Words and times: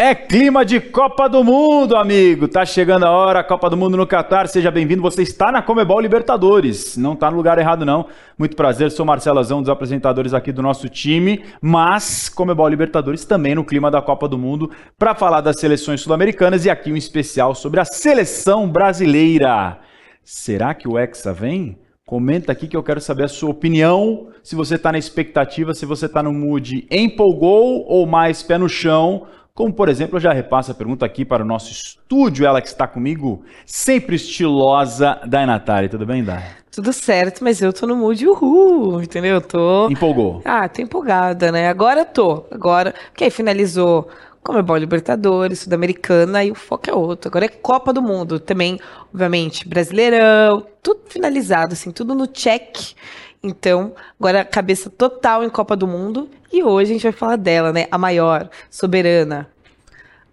É 0.00 0.14
clima 0.14 0.64
de 0.64 0.78
Copa 0.78 1.28
do 1.28 1.42
Mundo, 1.42 1.96
amigo. 1.96 2.46
Tá 2.46 2.64
chegando 2.64 3.04
a 3.04 3.10
hora, 3.10 3.42
Copa 3.42 3.68
do 3.68 3.76
Mundo 3.76 3.96
no 3.96 4.06
Catar. 4.06 4.46
Seja 4.46 4.70
bem-vindo. 4.70 5.02
Você 5.02 5.22
está 5.22 5.50
na 5.50 5.60
Comebol 5.60 5.98
Libertadores. 5.98 6.96
Não 6.96 7.14
está 7.14 7.28
no 7.28 7.36
lugar 7.36 7.58
errado, 7.58 7.84
não. 7.84 8.06
Muito 8.38 8.54
prazer, 8.54 8.92
sou 8.92 9.04
Marcelo 9.04 9.40
Azão, 9.40 9.58
um 9.58 9.60
dos 9.60 9.68
apresentadores 9.68 10.32
aqui 10.32 10.52
do 10.52 10.62
nosso 10.62 10.88
time. 10.88 11.42
Mas 11.60 12.28
Comebol 12.28 12.68
Libertadores 12.68 13.24
também 13.24 13.56
no 13.56 13.64
clima 13.64 13.90
da 13.90 14.00
Copa 14.00 14.28
do 14.28 14.38
Mundo 14.38 14.70
para 14.96 15.16
falar 15.16 15.40
das 15.40 15.58
seleções 15.58 16.00
sul-americanas 16.00 16.64
e 16.64 16.70
aqui 16.70 16.92
um 16.92 16.96
especial 16.96 17.52
sobre 17.52 17.80
a 17.80 17.84
seleção 17.84 18.70
brasileira. 18.70 19.80
Será 20.22 20.74
que 20.74 20.86
o 20.86 20.96
Hexa 20.96 21.32
vem? 21.32 21.76
Comenta 22.06 22.52
aqui 22.52 22.68
que 22.68 22.76
eu 22.76 22.84
quero 22.84 23.00
saber 23.00 23.24
a 23.24 23.28
sua 23.28 23.50
opinião. 23.50 24.28
Se 24.44 24.54
você 24.54 24.76
está 24.76 24.92
na 24.92 24.98
expectativa, 24.98 25.74
se 25.74 25.84
você 25.84 26.06
está 26.06 26.22
no 26.22 26.32
mood 26.32 26.86
empolgou 26.88 27.84
ou 27.88 28.06
mais 28.06 28.44
pé 28.44 28.56
no 28.56 28.68
chão 28.68 29.26
como, 29.58 29.72
por 29.72 29.88
exemplo, 29.88 30.18
eu 30.18 30.20
já 30.20 30.32
repasso 30.32 30.70
a 30.70 30.74
pergunta 30.74 31.04
aqui 31.04 31.24
para 31.24 31.42
o 31.42 31.44
nosso 31.44 31.72
estúdio, 31.72 32.46
ela 32.46 32.62
que 32.62 32.68
está 32.68 32.86
comigo, 32.86 33.42
sempre 33.66 34.14
estilosa, 34.14 35.20
Dai 35.26 35.46
Natália. 35.46 35.88
Tudo 35.88 36.06
bem, 36.06 36.22
Dai? 36.22 36.44
Tudo 36.70 36.92
certo, 36.92 37.42
mas 37.42 37.60
eu 37.60 37.72
tô 37.72 37.84
no 37.84 37.96
mood 37.96 38.24
uhul, 38.24 39.02
entendeu? 39.02 39.34
Eu 39.34 39.40
tô... 39.40 39.90
Empolgou? 39.90 40.40
Ah, 40.44 40.68
tô 40.68 40.80
empolgada, 40.80 41.50
né? 41.50 41.68
Agora 41.68 42.02
eu 42.02 42.04
tô. 42.04 42.44
Agora, 42.52 42.94
porque 43.10 43.24
aí 43.24 43.30
finalizou 43.32 44.08
Comebol 44.44 44.76
Libertadores, 44.76 45.58
Sul-Americana, 45.58 46.44
e 46.44 46.52
o 46.52 46.54
foco 46.54 46.88
é 46.88 46.94
outro. 46.94 47.28
Agora 47.28 47.46
é 47.46 47.48
Copa 47.48 47.92
do 47.92 48.00
Mundo 48.00 48.38
também, 48.38 48.78
obviamente, 49.12 49.68
Brasileirão, 49.68 50.64
tudo 50.80 51.00
finalizado, 51.08 51.72
assim, 51.72 51.90
tudo 51.90 52.14
no 52.14 52.28
check. 52.28 52.94
Então, 53.42 53.94
agora 54.18 54.44
cabeça 54.44 54.90
total 54.90 55.44
em 55.44 55.50
Copa 55.50 55.76
do 55.76 55.86
Mundo. 55.86 56.28
E 56.52 56.62
hoje 56.62 56.90
a 56.90 56.94
gente 56.94 57.02
vai 57.02 57.12
falar 57.12 57.36
dela, 57.36 57.72
né? 57.72 57.86
A 57.90 57.98
maior, 57.98 58.48
soberana. 58.70 59.48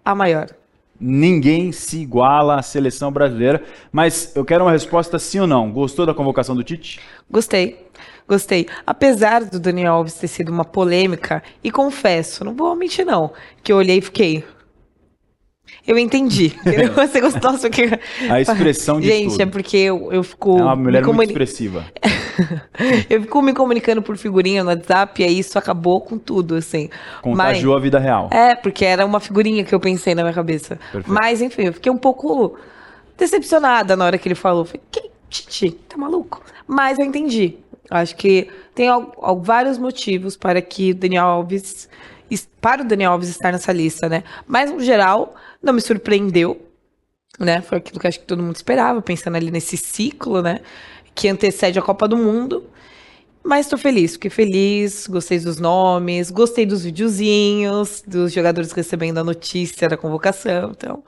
A 0.04 0.14
maior. 0.14 0.48
Ninguém 0.98 1.72
se 1.72 1.98
iguala 1.98 2.58
à 2.58 2.62
seleção 2.62 3.12
brasileira. 3.12 3.62
Mas 3.92 4.34
eu 4.34 4.44
quero 4.44 4.64
uma 4.64 4.72
resposta 4.72 5.18
sim 5.18 5.40
ou 5.40 5.46
não. 5.46 5.70
Gostou 5.70 6.06
da 6.06 6.14
convocação 6.14 6.56
do 6.56 6.64
Tite? 6.64 7.00
Gostei. 7.30 7.86
Gostei. 8.26 8.66
Apesar 8.86 9.44
do 9.44 9.60
Daniel 9.60 9.94
Alves 9.94 10.14
ter 10.14 10.28
sido 10.28 10.50
uma 10.50 10.64
polêmica, 10.64 11.42
e 11.62 11.70
confesso, 11.70 12.44
não 12.44 12.54
vou 12.54 12.74
mentir 12.74 13.06
não, 13.06 13.32
que 13.62 13.72
eu 13.72 13.76
olhei 13.76 13.98
e 13.98 14.00
fiquei, 14.00 14.44
eu 15.86 15.96
entendi. 15.96 16.52
Você 16.94 17.20
gostou? 17.20 17.52
Nossa, 17.52 17.70
que... 17.70 17.82
A 18.28 18.40
expressão 18.40 19.00
de 19.00 19.06
Gente, 19.06 19.30
tudo. 19.32 19.42
é 19.42 19.46
porque 19.46 19.76
eu, 19.76 20.12
eu 20.12 20.22
fico... 20.22 20.58
É 20.58 20.62
uma 20.62 20.76
mulher 20.76 21.02
comuni... 21.02 21.18
muito 21.18 21.30
expressiva. 21.30 21.84
eu 23.08 23.22
fico 23.22 23.42
me 23.42 23.52
comunicando 23.52 24.02
por 24.02 24.16
figurinha 24.16 24.62
no 24.62 24.70
WhatsApp 24.70 25.22
e 25.22 25.24
aí 25.24 25.38
isso 25.38 25.58
acabou 25.58 26.00
com 26.00 26.18
tudo, 26.18 26.54
assim. 26.56 26.88
Contagiou 27.22 27.74
Mas... 27.74 27.80
a 27.80 27.82
vida 27.82 27.98
real. 27.98 28.28
É, 28.32 28.54
porque 28.54 28.84
era 28.84 29.04
uma 29.04 29.20
figurinha 29.20 29.64
que 29.64 29.74
eu 29.74 29.80
pensei 29.80 30.14
na 30.14 30.22
minha 30.22 30.34
cabeça. 30.34 30.76
Perfeito. 30.76 31.12
Mas, 31.12 31.40
enfim, 31.42 31.62
eu 31.64 31.72
fiquei 31.72 31.90
um 31.90 31.98
pouco 31.98 32.58
decepcionada 33.16 33.96
na 33.96 34.04
hora 34.04 34.18
que 34.18 34.28
ele 34.28 34.34
falou. 34.34 34.64
Falei, 34.64 34.82
que 34.90 35.10
Titi, 35.28 35.70
tá 35.70 35.96
maluco? 35.96 36.42
Mas 36.66 36.98
eu 36.98 37.04
entendi. 37.04 37.56
Acho 37.90 38.16
que 38.16 38.48
tem 38.74 38.88
vários 39.42 39.78
motivos 39.78 40.36
para 40.36 40.60
que 40.60 40.92
Daniel 40.92 41.26
Alves 41.26 41.88
para 42.60 42.82
o 42.82 42.84
Daniel 42.84 43.12
Alves 43.12 43.28
estar 43.28 43.52
nessa 43.52 43.72
lista, 43.72 44.08
né? 44.08 44.24
Mas, 44.44 44.72
no 44.72 44.80
geral, 44.80 45.36
não 45.62 45.72
me 45.72 45.80
surpreendeu, 45.80 46.60
né? 47.38 47.60
Foi 47.62 47.78
aquilo 47.78 48.00
que 48.00 48.06
acho 48.06 48.20
que 48.20 48.26
todo 48.26 48.42
mundo 48.42 48.56
esperava, 48.56 49.00
pensando 49.02 49.36
ali 49.36 49.50
nesse 49.50 49.76
ciclo, 49.76 50.42
né? 50.42 50.60
Que 51.14 51.28
antecede 51.28 51.78
a 51.78 51.82
Copa 51.82 52.06
do 52.06 52.16
Mundo. 52.16 52.64
Mas 53.46 53.66
estou 53.66 53.78
feliz, 53.78 54.14
fiquei 54.14 54.28
feliz, 54.28 55.06
gostei 55.06 55.38
dos 55.38 55.60
nomes, 55.60 56.32
gostei 56.32 56.66
dos 56.66 56.82
videozinhos, 56.82 58.02
dos 58.04 58.32
jogadores 58.32 58.72
recebendo 58.72 59.18
a 59.18 59.24
notícia 59.24 59.88
da 59.88 59.96
convocação. 59.96 60.72
Então, 60.76 61.04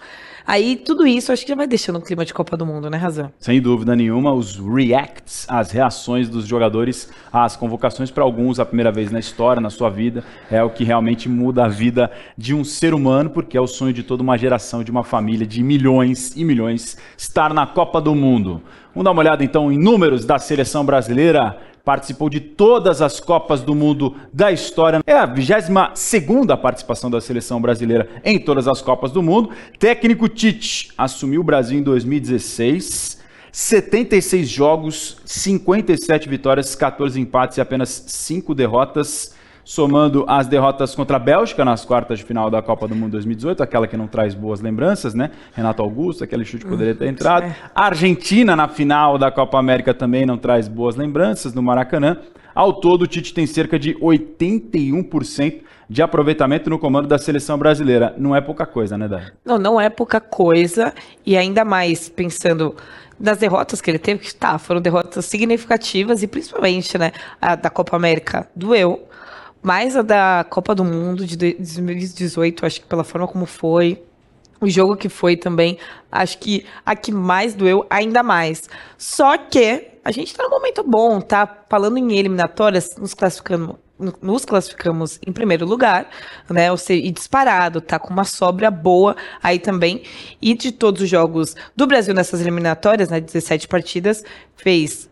aí 0.46 0.76
tudo 0.76 1.04
isso 1.04 1.32
acho 1.32 1.42
que 1.42 1.48
já 1.48 1.56
vai 1.56 1.66
deixando 1.66 1.98
um 1.98 2.00
clima 2.00 2.24
de 2.24 2.32
Copa 2.32 2.56
do 2.56 2.64
Mundo, 2.64 2.88
né, 2.88 2.96
Razão? 2.96 3.32
Sem 3.40 3.60
dúvida 3.60 3.96
nenhuma, 3.96 4.32
os 4.32 4.56
reacts, 4.56 5.46
as 5.48 5.72
reações 5.72 6.28
dos 6.28 6.46
jogadores 6.46 7.10
às 7.32 7.56
convocações, 7.56 8.08
para 8.08 8.22
alguns 8.22 8.60
a 8.60 8.64
primeira 8.64 8.92
vez 8.92 9.10
na 9.10 9.18
história, 9.18 9.60
na 9.60 9.68
sua 9.68 9.90
vida, 9.90 10.22
é 10.48 10.62
o 10.62 10.70
que 10.70 10.84
realmente 10.84 11.28
muda 11.28 11.64
a 11.64 11.68
vida 11.68 12.08
de 12.36 12.54
um 12.54 12.62
ser 12.62 12.94
humano, 12.94 13.30
porque 13.30 13.56
é 13.56 13.60
o 13.60 13.66
sonho 13.66 13.92
de 13.92 14.04
toda 14.04 14.22
uma 14.22 14.38
geração, 14.38 14.84
de 14.84 14.92
uma 14.92 15.02
família 15.02 15.44
de 15.44 15.60
milhões 15.60 16.36
e 16.36 16.44
milhões 16.44 16.96
estar 17.16 17.52
na 17.52 17.66
Copa 17.66 18.00
do 18.00 18.14
Mundo. 18.14 18.62
Vamos 18.94 19.04
dar 19.04 19.10
uma 19.10 19.20
olhada 19.20 19.44
então 19.44 19.70
em 19.70 19.78
números 19.78 20.24
da 20.24 20.38
seleção 20.38 20.84
brasileira 20.84 21.56
participou 21.88 22.28
de 22.28 22.38
todas 22.38 23.00
as 23.00 23.18
Copas 23.18 23.62
do 23.62 23.74
Mundo 23.74 24.14
da 24.30 24.52
história. 24.52 25.00
É 25.06 25.14
a 25.14 25.24
22 25.24 26.60
participação 26.60 27.10
da 27.10 27.18
seleção 27.18 27.62
brasileira 27.62 28.10
em 28.22 28.38
todas 28.38 28.68
as 28.68 28.82
Copas 28.82 29.10
do 29.10 29.22
Mundo. 29.22 29.52
Técnico 29.78 30.28
Tite 30.28 30.92
assumiu 30.98 31.40
o 31.40 31.44
Brasil 31.44 31.78
em 31.78 31.82
2016. 31.82 33.16
76 33.50 34.46
jogos, 34.46 35.16
57 35.24 36.28
vitórias, 36.28 36.74
14 36.74 37.18
empates 37.18 37.56
e 37.56 37.62
apenas 37.62 38.04
5 38.06 38.54
derrotas 38.54 39.34
somando 39.68 40.24
as 40.26 40.46
derrotas 40.46 40.94
contra 40.94 41.18
a 41.18 41.20
Bélgica 41.20 41.62
nas 41.62 41.84
quartas 41.84 42.18
de 42.18 42.24
final 42.24 42.48
da 42.48 42.62
Copa 42.62 42.88
do 42.88 42.94
Mundo 42.94 43.12
2018, 43.12 43.62
aquela 43.62 43.86
que 43.86 43.98
não 43.98 44.06
traz 44.06 44.32
boas 44.32 44.62
lembranças, 44.62 45.12
né? 45.12 45.30
Renato 45.52 45.82
Augusto, 45.82 46.24
aquele 46.24 46.42
chute 46.42 46.64
poderia 46.64 46.94
ter 46.94 47.06
entrado. 47.06 47.42
A 47.44 47.48
é. 47.48 47.54
Argentina 47.74 48.56
na 48.56 48.66
final 48.66 49.18
da 49.18 49.30
Copa 49.30 49.58
América 49.58 49.92
também 49.92 50.24
não 50.24 50.38
traz 50.38 50.68
boas 50.68 50.96
lembranças 50.96 51.52
no 51.52 51.62
Maracanã. 51.62 52.16
Ao 52.54 52.72
todo, 52.72 53.02
o 53.02 53.06
Tite 53.06 53.34
tem 53.34 53.46
cerca 53.46 53.78
de 53.78 53.94
81% 53.96 55.60
de 55.86 56.00
aproveitamento 56.00 56.70
no 56.70 56.78
comando 56.78 57.06
da 57.06 57.18
seleção 57.18 57.58
brasileira. 57.58 58.14
Não 58.16 58.34
é 58.34 58.40
pouca 58.40 58.64
coisa, 58.64 58.96
né, 58.96 59.06
Dai? 59.06 59.26
Não, 59.44 59.58
não 59.58 59.78
é 59.78 59.90
pouca 59.90 60.18
coisa. 60.18 60.94
E 61.26 61.36
ainda 61.36 61.62
mais 61.62 62.08
pensando 62.08 62.74
nas 63.20 63.36
derrotas 63.36 63.82
que 63.82 63.90
ele 63.90 63.98
teve, 63.98 64.20
que 64.20 64.34
tá, 64.34 64.58
foram 64.58 64.80
derrotas 64.80 65.26
significativas 65.26 66.22
e 66.22 66.26
principalmente, 66.26 66.96
né, 66.96 67.12
a 67.38 67.54
da 67.54 67.68
Copa 67.68 67.94
América 67.94 68.48
doeu 68.56 69.06
mais 69.62 69.96
a 69.96 70.02
da 70.02 70.46
Copa 70.48 70.74
do 70.74 70.84
Mundo 70.84 71.26
de 71.26 71.36
2018, 71.36 72.64
acho 72.64 72.80
que 72.80 72.86
pela 72.86 73.04
forma 73.04 73.26
como 73.26 73.46
foi. 73.46 74.02
O 74.60 74.68
jogo 74.68 74.96
que 74.96 75.08
foi 75.08 75.36
também, 75.36 75.78
acho 76.10 76.38
que 76.38 76.66
a 76.84 76.96
que 76.96 77.12
mais 77.12 77.54
doeu 77.54 77.86
ainda 77.88 78.24
mais. 78.24 78.68
Só 78.96 79.38
que 79.38 79.86
a 80.04 80.10
gente 80.10 80.34
tá 80.34 80.42
num 80.42 80.50
momento 80.50 80.82
bom, 80.82 81.20
tá? 81.20 81.46
Falando 81.68 81.96
em 81.96 82.18
eliminatórias, 82.18 82.96
nos 82.96 83.14
classificando 83.14 83.78
nos 84.22 84.44
classificamos 84.44 85.18
em 85.26 85.32
primeiro 85.32 85.66
lugar, 85.66 86.08
né? 86.48 86.70
Ou 86.70 86.76
seja, 86.76 87.04
e 87.04 87.10
disparado, 87.10 87.80
tá 87.80 87.98
com 87.98 88.12
uma 88.12 88.24
sobra 88.24 88.70
boa 88.70 89.16
aí 89.42 89.58
também. 89.58 90.02
E 90.40 90.54
de 90.54 90.70
todos 90.70 91.02
os 91.02 91.08
jogos 91.08 91.56
do 91.74 91.86
Brasil 91.86 92.14
nessas 92.14 92.40
eliminatórias, 92.40 93.08
né? 93.08 93.20
17 93.20 93.66
partidas, 93.66 94.22
fez 94.56 95.08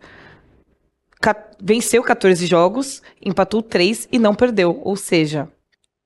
venceu 1.61 2.03
14 2.03 2.45
jogos, 2.45 3.01
empatou 3.23 3.61
3 3.61 4.07
e 4.11 4.19
não 4.19 4.35
perdeu. 4.35 4.81
Ou 4.83 4.95
seja, 4.95 5.47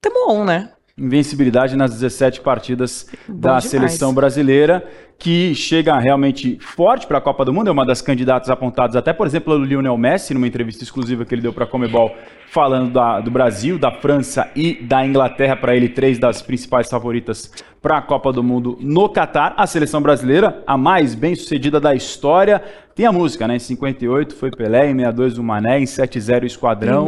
tamo 0.01 0.31
on, 0.31 0.45
né? 0.45 0.71
Invencibilidade 0.97 1.75
nas 1.75 1.91
17 1.91 2.41
partidas 2.41 3.07
Bom 3.27 3.39
da 3.39 3.49
demais. 3.49 3.65
seleção 3.65 4.13
brasileira, 4.13 4.85
que 5.17 5.55
chega 5.55 5.97
realmente 5.97 6.57
forte 6.59 7.07
para 7.07 7.19
a 7.19 7.21
Copa 7.21 7.45
do 7.45 7.53
Mundo, 7.53 7.69
é 7.69 7.71
uma 7.71 7.85
das 7.85 8.01
candidatas 8.01 8.49
apontadas 8.49 8.95
até, 8.95 9.13
por 9.13 9.25
exemplo, 9.25 9.53
pelo 9.53 9.63
Lionel 9.63 9.97
Messi, 9.97 10.33
numa 10.33 10.47
entrevista 10.47 10.83
exclusiva 10.83 11.23
que 11.23 11.33
ele 11.33 11.41
deu 11.41 11.53
para 11.53 11.63
a 11.63 11.67
Comebol, 11.67 12.15
falando 12.47 12.91
da, 12.91 13.19
do 13.19 13.31
Brasil, 13.31 13.79
da 13.79 13.91
França 13.91 14.49
e 14.55 14.73
da 14.83 15.05
Inglaterra, 15.05 15.55
para 15.55 15.75
ele, 15.75 15.89
três 15.89 16.19
das 16.19 16.41
principais 16.41 16.89
favoritas 16.89 17.51
para 17.81 17.97
a 17.97 18.01
Copa 18.01 18.33
do 18.33 18.43
Mundo 18.43 18.77
no 18.81 19.07
Catar. 19.09 19.53
A 19.57 19.65
seleção 19.65 20.01
brasileira, 20.01 20.63
a 20.67 20.75
mais 20.75 21.15
bem 21.15 21.35
sucedida 21.35 21.79
da 21.79 21.95
história, 21.95 22.61
tem 23.01 23.07
a 23.07 23.11
música, 23.11 23.47
né? 23.47 23.55
Em 23.55 23.59
58 23.59 24.35
foi 24.35 24.51
Pelé, 24.51 24.91
em 24.91 24.95
62 24.95 25.39
o 25.39 25.43
Mané, 25.43 25.79
em 25.79 25.87
70 25.87 26.43
o 26.43 26.45
Esquadrão, 26.45 27.07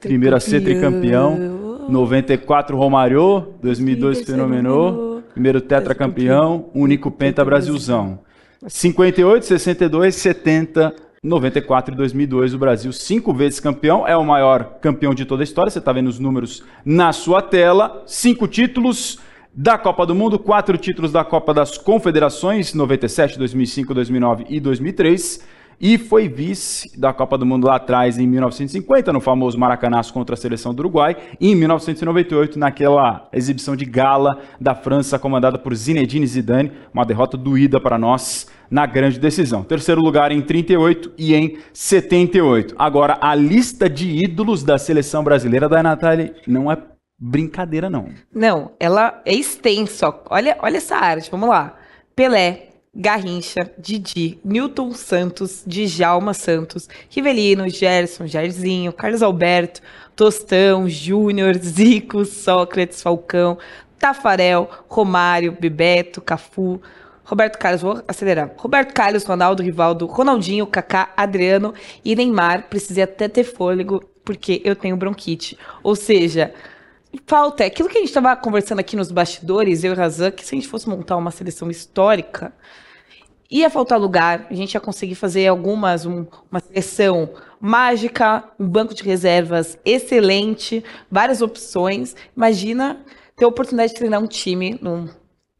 primeiro 0.00 0.34
a 0.34 0.40
ser 0.40 0.62
tricampeão, 0.62 1.86
94 1.86 2.74
Romário, 2.74 3.52
2002 3.60 4.22
Fenomenou, 4.22 5.22
primeiro 5.34 5.60
tetracampeão, 5.60 6.70
único 6.74 7.10
penta 7.10 7.44
Brasilzão. 7.44 8.20
58, 8.66 9.44
62, 9.44 10.14
70, 10.14 10.94
94 11.22 11.92
e 11.92 11.96
2002 11.98 12.54
o 12.54 12.58
Brasil 12.58 12.90
cinco 12.90 13.34
vezes 13.34 13.60
campeão, 13.60 14.08
é 14.08 14.16
o 14.16 14.24
maior 14.24 14.78
campeão 14.80 15.14
de 15.14 15.26
toda 15.26 15.42
a 15.42 15.44
história, 15.44 15.70
você 15.70 15.78
está 15.78 15.92
vendo 15.92 16.08
os 16.08 16.18
números 16.18 16.64
na 16.82 17.12
sua 17.12 17.42
tela, 17.42 18.02
cinco 18.06 18.48
títulos, 18.48 19.18
da 19.56 19.78
Copa 19.78 20.04
do 20.04 20.14
Mundo, 20.14 20.38
quatro 20.38 20.76
títulos 20.76 21.12
da 21.12 21.24
Copa 21.24 21.54
das 21.54 21.78
Confederações, 21.78 22.74
97, 22.74 23.38
2005, 23.38 23.94
2009 23.94 24.46
e 24.48 24.58
2003. 24.58 25.54
E 25.80 25.98
foi 25.98 26.28
vice 26.28 26.98
da 26.98 27.12
Copa 27.12 27.36
do 27.36 27.44
Mundo 27.44 27.66
lá 27.66 27.76
atrás, 27.76 28.16
em 28.18 28.26
1950, 28.26 29.12
no 29.12 29.20
famoso 29.20 29.58
Maracanaço 29.58 30.12
contra 30.12 30.34
a 30.34 30.36
seleção 30.36 30.72
do 30.72 30.80
Uruguai, 30.80 31.16
e 31.40 31.50
em 31.50 31.54
1998, 31.56 32.58
naquela 32.58 33.28
exibição 33.32 33.74
de 33.74 33.84
gala 33.84 34.40
da 34.60 34.74
França, 34.74 35.18
comandada 35.18 35.58
por 35.58 35.74
Zinedine 35.74 36.26
Zidane, 36.26 36.72
uma 36.92 37.04
derrota 37.04 37.36
doída 37.36 37.80
para 37.80 37.98
nós 37.98 38.48
na 38.70 38.86
grande 38.86 39.18
decisão. 39.18 39.62
Terceiro 39.62 40.00
lugar 40.00 40.32
em 40.32 40.40
38 40.40 41.12
e 41.18 41.34
em 41.34 41.58
78. 41.72 42.74
Agora, 42.78 43.18
a 43.20 43.34
lista 43.34 43.90
de 43.90 44.24
ídolos 44.24 44.62
da 44.62 44.78
seleção 44.78 45.22
brasileira 45.22 45.68
da 45.68 45.82
Natália 45.82 46.34
não 46.46 46.70
é 46.70 46.78
brincadeira, 47.18 47.88
não. 47.88 48.08
Não, 48.32 48.72
ela 48.78 49.22
é 49.24 49.34
extensa. 49.34 50.14
Olha, 50.28 50.56
olha 50.60 50.76
essa 50.76 50.96
arte, 50.96 51.30
vamos 51.30 51.48
lá. 51.48 51.76
Pelé, 52.14 52.68
Garrincha, 52.94 53.70
Didi, 53.78 54.38
Newton 54.44 54.92
Santos, 54.92 55.64
Djalma 55.66 56.32
Santos, 56.32 56.88
Rivelino, 57.08 57.68
Gerson, 57.68 58.26
Jairzinho, 58.26 58.92
Carlos 58.92 59.22
Alberto, 59.22 59.80
Tostão, 60.14 60.88
Júnior, 60.88 61.56
Zico, 61.56 62.24
Sócrates, 62.24 63.02
Falcão, 63.02 63.58
Tafarel, 63.98 64.70
Romário, 64.88 65.56
Bebeto, 65.58 66.20
Cafu, 66.20 66.80
Roberto 67.24 67.58
Carlos, 67.58 67.82
vou 67.82 68.02
acelerar. 68.06 68.52
Roberto 68.56 68.92
Carlos, 68.92 69.24
Ronaldo, 69.24 69.62
Rivaldo, 69.62 70.06
Ronaldinho, 70.06 70.66
Kaká, 70.66 71.12
Adriano 71.16 71.72
e 72.04 72.14
Neymar. 72.14 72.68
Precisei 72.68 73.02
até 73.02 73.28
ter 73.28 73.44
fôlego 73.44 74.04
porque 74.22 74.60
eu 74.64 74.76
tenho 74.76 74.96
bronquite. 74.96 75.58
Ou 75.82 75.96
seja, 75.96 76.52
falta 77.26 77.64
é 77.64 77.66
aquilo 77.66 77.88
que 77.88 77.96
a 77.96 78.00
gente 78.00 78.08
estava 78.08 78.34
conversando 78.36 78.80
aqui 78.80 78.96
nos 78.96 79.10
bastidores, 79.10 79.84
eu 79.84 79.92
e 79.92 79.96
Razan, 79.96 80.30
que 80.30 80.44
se 80.44 80.54
a 80.54 80.58
gente 80.58 80.68
fosse 80.68 80.88
montar 80.88 81.16
uma 81.16 81.30
seleção 81.30 81.70
histórica, 81.70 82.52
ia 83.50 83.70
faltar 83.70 84.00
lugar, 84.00 84.46
a 84.50 84.54
gente 84.54 84.74
ia 84.74 84.80
conseguir 84.80 85.14
fazer 85.14 85.46
algumas, 85.46 86.06
um, 86.06 86.26
uma 86.50 86.60
seleção 86.60 87.30
mágica, 87.60 88.44
um 88.58 88.68
banco 88.68 88.94
de 88.94 89.02
reservas 89.02 89.78
excelente, 89.84 90.84
várias 91.10 91.40
opções. 91.40 92.16
Imagina 92.36 93.04
ter 93.36 93.44
a 93.44 93.48
oportunidade 93.48 93.92
de 93.92 93.98
treinar 93.98 94.20
um 94.20 94.26
time 94.26 94.78
num 94.80 95.08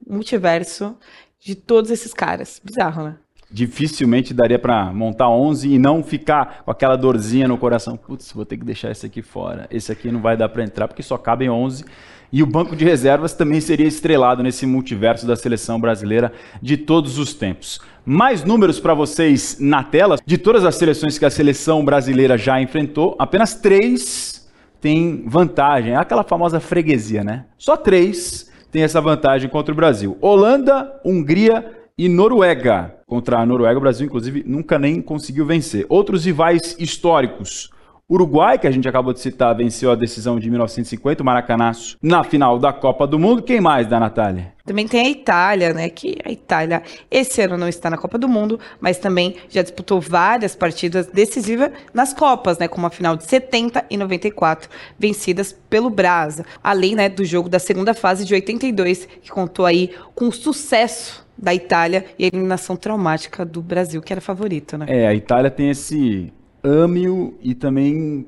multiverso 0.07 0.97
de 1.39 1.55
todos 1.55 1.91
esses 1.91 2.13
caras. 2.13 2.61
Bizarro, 2.65 3.05
né? 3.05 3.19
Dificilmente 3.55 4.35
daria 4.35 4.59
para 4.59 4.93
montar 4.93 5.29
11 5.29 5.73
e 5.73 5.79
não 5.79 6.03
ficar 6.03 6.65
com 6.65 6.73
aquela 6.73 6.97
dorzinha 6.97 7.47
no 7.47 7.57
coração. 7.57 7.97
Putz, 7.97 8.33
vou 8.33 8.45
ter 8.45 8.57
que 8.57 8.65
deixar 8.65 8.91
esse 8.91 9.07
aqui 9.07 9.23
fora. 9.23 9.69
Esse 9.71 9.93
aqui 9.93 10.11
não 10.11 10.21
vai 10.21 10.37
dar 10.37 10.49
para 10.49 10.65
entrar 10.65 10.89
porque 10.89 11.05
só 11.05 11.17
cabem 11.17 11.49
11 11.49 11.85
e 12.33 12.43
o 12.43 12.47
banco 12.47 12.75
de 12.75 12.85
reservas 12.85 13.33
também 13.33 13.61
seria 13.61 13.87
estrelado 13.87 14.43
nesse 14.43 14.67
multiverso 14.67 15.25
da 15.25 15.37
seleção 15.37 15.81
brasileira 15.81 16.33
de 16.61 16.77
todos 16.77 17.17
os 17.17 17.33
tempos. 17.33 17.81
Mais 18.05 18.43
números 18.43 18.81
para 18.81 18.93
vocês 18.93 19.59
na 19.61 19.85
tela. 19.85 20.17
De 20.27 20.37
todas 20.37 20.65
as 20.65 20.75
seleções 20.75 21.17
que 21.17 21.25
a 21.25 21.31
seleção 21.31 21.85
brasileira 21.85 22.37
já 22.37 22.61
enfrentou, 22.61 23.15
apenas 23.21 23.55
três 23.55 24.51
têm 24.81 25.23
vantagem. 25.29 25.93
É 25.93 25.97
aquela 25.97 26.25
famosa 26.25 26.59
freguesia, 26.59 27.23
né? 27.23 27.45
Só 27.57 27.77
três 27.77 28.51
têm 28.73 28.83
essa 28.83 29.01
vantagem 29.01 29.49
contra 29.49 29.73
o 29.73 29.77
Brasil: 29.77 30.19
Holanda, 30.21 31.01
Hungria 31.05 31.84
e 31.97 32.09
Noruega. 32.09 32.97
Contra 33.07 33.39
a 33.39 33.47
Noruega, 33.47 33.79
o 33.79 33.81
Brasil, 33.81 34.07
inclusive, 34.07 34.43
nunca 34.47 34.79
nem 34.79 35.01
conseguiu 35.01 35.47
vencer. 35.47 35.87
Outros 35.89 36.25
rivais 36.25 36.77
históricos: 36.79 37.71
Uruguai, 38.11 38.59
que 38.59 38.67
a 38.67 38.71
gente 38.71 38.89
acabou 38.89 39.13
de 39.13 39.21
citar, 39.21 39.57
venceu 39.57 39.91
a 39.91 39.95
decisão 39.95 40.39
de 40.39 40.51
1950, 40.51 41.23
o 41.23 41.27
Maracanaço, 41.27 41.97
na 42.03 42.25
final 42.25 42.59
da 42.59 42.73
Copa 42.73 43.07
do 43.07 43.19
Mundo. 43.19 43.43
Quem 43.43 43.61
mais, 43.61 43.87
da 43.87 44.01
Natália? 44.01 44.53
Também 44.67 44.89
tem 44.89 45.07
a 45.07 45.09
Itália, 45.09 45.73
né? 45.73 45.89
Que 45.89 46.19
a 46.25 46.33
Itália 46.33 46.83
esse 47.11 47.41
ano 47.41 47.57
não 47.57 47.69
está 47.69 47.89
na 47.89 47.97
Copa 47.97 48.19
do 48.19 48.29
Mundo, 48.29 48.59
mas 48.81 48.99
também 48.99 49.37
já 49.49 49.63
disputou 49.63 50.01
várias 50.01 50.57
partidas 50.57 51.07
decisivas 51.07 51.71
nas 51.93 52.13
Copas, 52.13 52.59
né? 52.59 52.67
Como 52.67 52.87
a 52.87 52.91
final 52.91 53.17
de 53.17 53.25
70 53.25 53.85
e 53.89 53.97
94, 53.97 54.69
vencidas 54.99 55.53
pelo 55.71 55.89
Brasa. 55.89 56.45
Além 56.63 56.95
né, 56.95 57.09
do 57.09 57.25
jogo 57.25 57.49
da 57.49 57.59
segunda 57.59 57.95
fase 57.95 58.25
de 58.25 58.35
82, 58.35 59.07
que 59.23 59.31
contou 59.31 59.65
aí 59.65 59.95
com 60.15 60.31
sucesso 60.33 61.24
da 61.37 61.55
Itália 61.55 62.05
e 62.19 62.25
a 62.25 62.29
eliminação 62.29 62.77
traumática 62.77 63.45
do 63.45 63.61
Brasil, 63.61 64.01
que 64.01 64.13
era 64.13 64.21
favorito, 64.21 64.79
né? 64.79 64.87
É, 64.89 65.07
a 65.07 65.15
Itália 65.15 65.51
tem 65.51 65.71
esse 65.71 66.33
ame-o 66.63 67.37
e 67.43 67.55
também 67.55 68.27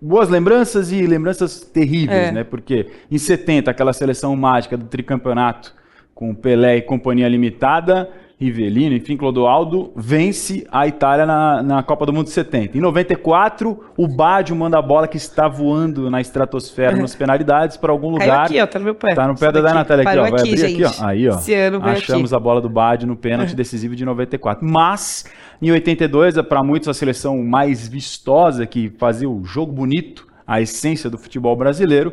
boas 0.00 0.28
lembranças 0.28 0.92
e 0.92 1.06
lembranças 1.06 1.60
terríveis, 1.60 2.28
é. 2.28 2.32
né? 2.32 2.44
Porque 2.44 2.86
em 3.10 3.18
70, 3.18 3.70
aquela 3.70 3.92
seleção 3.92 4.34
mágica 4.36 4.76
do 4.76 4.86
tricampeonato 4.86 5.74
com 6.14 6.34
Pelé 6.34 6.78
e 6.78 6.82
companhia 6.82 7.28
limitada, 7.28 8.10
Rivelino, 8.38 8.94
enfim, 8.94 9.16
Clodoaldo, 9.16 9.92
vence 9.96 10.66
a 10.70 10.86
Itália 10.86 11.24
na, 11.24 11.62
na 11.62 11.82
Copa 11.82 12.04
do 12.04 12.12
Mundo 12.12 12.26
de 12.26 12.32
70. 12.32 12.76
Em 12.76 12.80
94, 12.82 13.82
o 13.96 14.06
Baggio 14.06 14.54
manda 14.54 14.78
a 14.78 14.82
bola 14.82 15.08
que 15.08 15.16
está 15.16 15.48
voando 15.48 16.10
na 16.10 16.20
estratosfera, 16.20 16.94
nas 16.94 17.14
penalidades, 17.16 17.78
para 17.78 17.90
algum 17.90 18.10
lugar. 18.10 18.26
Caiu 18.26 18.44
aqui, 18.44 18.60
ó, 18.60 18.66
tá 18.66 18.78
no 18.78 18.84
meu 18.84 18.94
pé. 18.94 19.14
Tá 19.14 19.26
no 19.26 19.34
pé 19.34 19.50
da 19.50 19.72
Natália 19.72 20.06
aqui, 20.06 20.18
ó. 20.18 20.22
Vai 20.22 20.32
aqui, 20.32 20.40
abrir 20.40 20.56
gente. 20.58 20.84
aqui, 20.84 21.02
ó. 21.02 21.06
Aí, 21.06 21.28
ó. 21.30 21.38
Achamos 21.82 22.32
aqui. 22.34 22.36
a 22.36 22.38
bola 22.38 22.60
do 22.60 22.68
Baggio 22.68 23.08
no 23.08 23.16
pênalti 23.16 23.56
decisivo 23.56 23.96
de 23.96 24.04
94. 24.04 24.62
Mas, 24.68 25.24
em 25.62 25.70
82, 25.70 26.36
é 26.36 26.42
para 26.42 26.62
muitos 26.62 26.88
a 26.88 26.94
seleção 26.94 27.42
mais 27.42 27.88
vistosa, 27.88 28.66
que 28.66 28.92
fazia 28.98 29.30
o 29.30 29.42
jogo 29.46 29.72
bonito, 29.72 30.26
a 30.46 30.60
essência 30.60 31.08
do 31.08 31.16
futebol 31.16 31.56
brasileiro, 31.56 32.12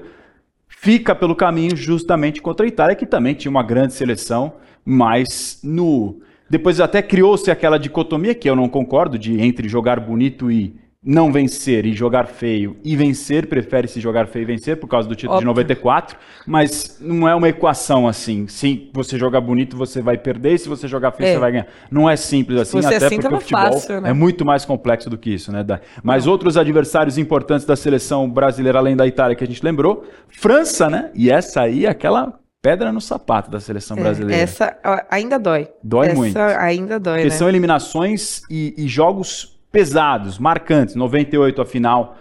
fica 0.69 1.13
pelo 1.13 1.35
caminho 1.35 1.75
justamente 1.75 2.41
contra 2.41 2.65
a 2.65 2.69
Itália, 2.69 2.95
que 2.95 3.05
também 3.05 3.33
tinha 3.33 3.51
uma 3.51 3.61
grande 3.61 3.91
seleção 3.91 4.53
mas 4.85 5.59
no 5.63 6.19
depois 6.49 6.79
até 6.79 7.01
criou-se 7.01 7.49
aquela 7.49 7.79
dicotomia 7.79 8.35
que 8.35 8.49
eu 8.49 8.55
não 8.55 8.69
concordo 8.69 9.17
de 9.17 9.41
entre 9.41 9.67
jogar 9.67 9.99
bonito 9.99 10.51
e 10.51 10.75
não 11.05 11.31
vencer 11.31 11.85
e 11.85 11.91
jogar 11.91 12.27
feio 12.27 12.77
e 12.83 12.95
vencer, 12.95 13.47
prefere-se 13.47 13.99
jogar 13.99 14.27
feio 14.27 14.43
e 14.43 14.45
vencer 14.45 14.77
por 14.77 14.87
causa 14.87 15.07
do 15.07 15.15
título 15.15 15.37
Óbvio. 15.37 15.53
de 15.53 15.59
94, 15.59 16.17
mas 16.47 16.97
não 17.01 17.27
é 17.27 17.35
uma 17.35 17.49
equação 17.49 18.07
assim. 18.07 18.47
Se 18.47 18.89
você 18.93 19.17
jogar 19.17 19.41
bonito, 19.41 19.75
você 19.75 20.01
vai 20.01 20.17
perder, 20.17 20.53
e 20.53 20.59
se 20.59 20.69
você 20.69 20.87
jogar 20.87 21.11
feio, 21.11 21.27
é. 21.27 21.33
você 21.33 21.39
vai 21.39 21.51
ganhar. 21.51 21.67
Não 21.91 22.09
é 22.09 22.15
simples 22.15 22.59
assim, 22.59 22.79
até 22.79 22.97
assim, 22.97 23.19
porque 23.19 23.35
o 23.35 23.39
futebol 23.39 23.73
fácil, 23.73 23.99
né? 23.99 24.11
é 24.11 24.13
muito 24.13 24.45
mais 24.45 24.63
complexo 24.63 25.09
do 25.09 25.17
que 25.17 25.33
isso, 25.33 25.51
né? 25.51 25.65
Mas 26.01 26.25
não. 26.25 26.31
outros 26.31 26.55
adversários 26.55 27.17
importantes 27.17 27.65
da 27.65 27.75
seleção 27.75 28.29
brasileira, 28.29 28.79
além 28.79 28.95
da 28.95 29.05
Itália, 29.05 29.35
que 29.35 29.43
a 29.43 29.47
gente 29.47 29.63
lembrou, 29.63 30.05
França, 30.29 30.89
né? 30.89 31.11
E 31.13 31.29
essa 31.29 31.61
aí 31.63 31.85
é 31.85 31.89
aquela 31.89 32.39
pedra 32.63 32.93
no 32.93 33.01
sapato 33.01 33.51
da 33.51 33.59
seleção 33.59 33.97
é, 33.97 34.01
brasileira. 34.01 34.41
essa 34.41 34.77
ainda 35.11 35.37
dói. 35.37 35.67
Dói 35.83 36.07
essa 36.07 36.15
muito. 36.15 36.39
ainda 36.39 36.97
dói, 36.97 37.17
Porque 37.17 37.29
né? 37.29 37.35
são 37.35 37.49
eliminações 37.49 38.41
e, 38.49 38.73
e, 38.77 38.87
jogos 38.87 39.59
pesados, 39.69 40.39
marcantes. 40.39 40.95
98 40.95 41.61
a 41.61 41.65
final 41.65 42.17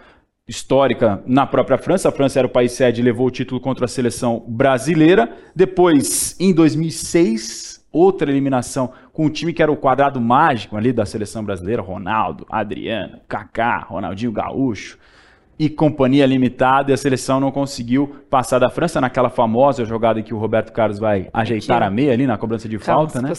histórica 0.47 1.23
na 1.25 1.47
própria 1.47 1.79
França. 1.79 2.09
A 2.09 2.13
França 2.13 2.41
era 2.41 2.49
o 2.49 2.51
país 2.51 2.73
sede 2.73 3.01
e 3.01 3.05
levou 3.05 3.29
o 3.29 3.31
título 3.31 3.61
contra 3.61 3.85
a 3.85 3.89
seleção 3.89 4.45
brasileira. 4.49 5.33
Depois, 5.55 6.37
em 6.41 6.53
2006, 6.53 7.87
outra 7.93 8.29
eliminação 8.29 8.93
com 9.13 9.27
o 9.27 9.31
time 9.31 9.53
que 9.53 9.63
era 9.63 9.71
o 9.71 9.77
quadrado 9.77 10.21
mágico 10.21 10.77
ali 10.77 10.93
da 10.93 11.07
seleção 11.07 11.45
brasileira, 11.45 11.81
Ronaldo, 11.81 12.45
Adriano, 12.51 13.21
Kaká, 13.29 13.79
Ronaldinho 13.79 14.33
Gaúcho 14.33 14.99
e 15.63 15.71
Companhia 15.71 16.27
Limitada, 16.27 16.91
e 16.91 16.95
a 16.95 16.97
seleção 16.97 17.39
não 17.39 17.53
conseguiu 17.53 18.17
passar 18.29 18.59
da 18.59 18.69
França 18.69 19.01
naquela 19.01 19.31
famosa 19.31 19.85
jogada 19.85 20.19
em 20.19 20.23
que 20.25 20.35
o 20.35 20.37
Roberto 20.37 20.73
Carlos 20.73 20.99
vai 20.99 21.29
ajeitar 21.33 21.77
Aqui. 21.77 21.87
a 21.87 21.91
meia 21.91 22.13
ali 22.13 22.27
na 22.27 22.37
cobrança 22.37 22.69
de 22.69 22.77
Calma, 22.81 23.09
falta, 23.09 23.23
né? 23.23 23.33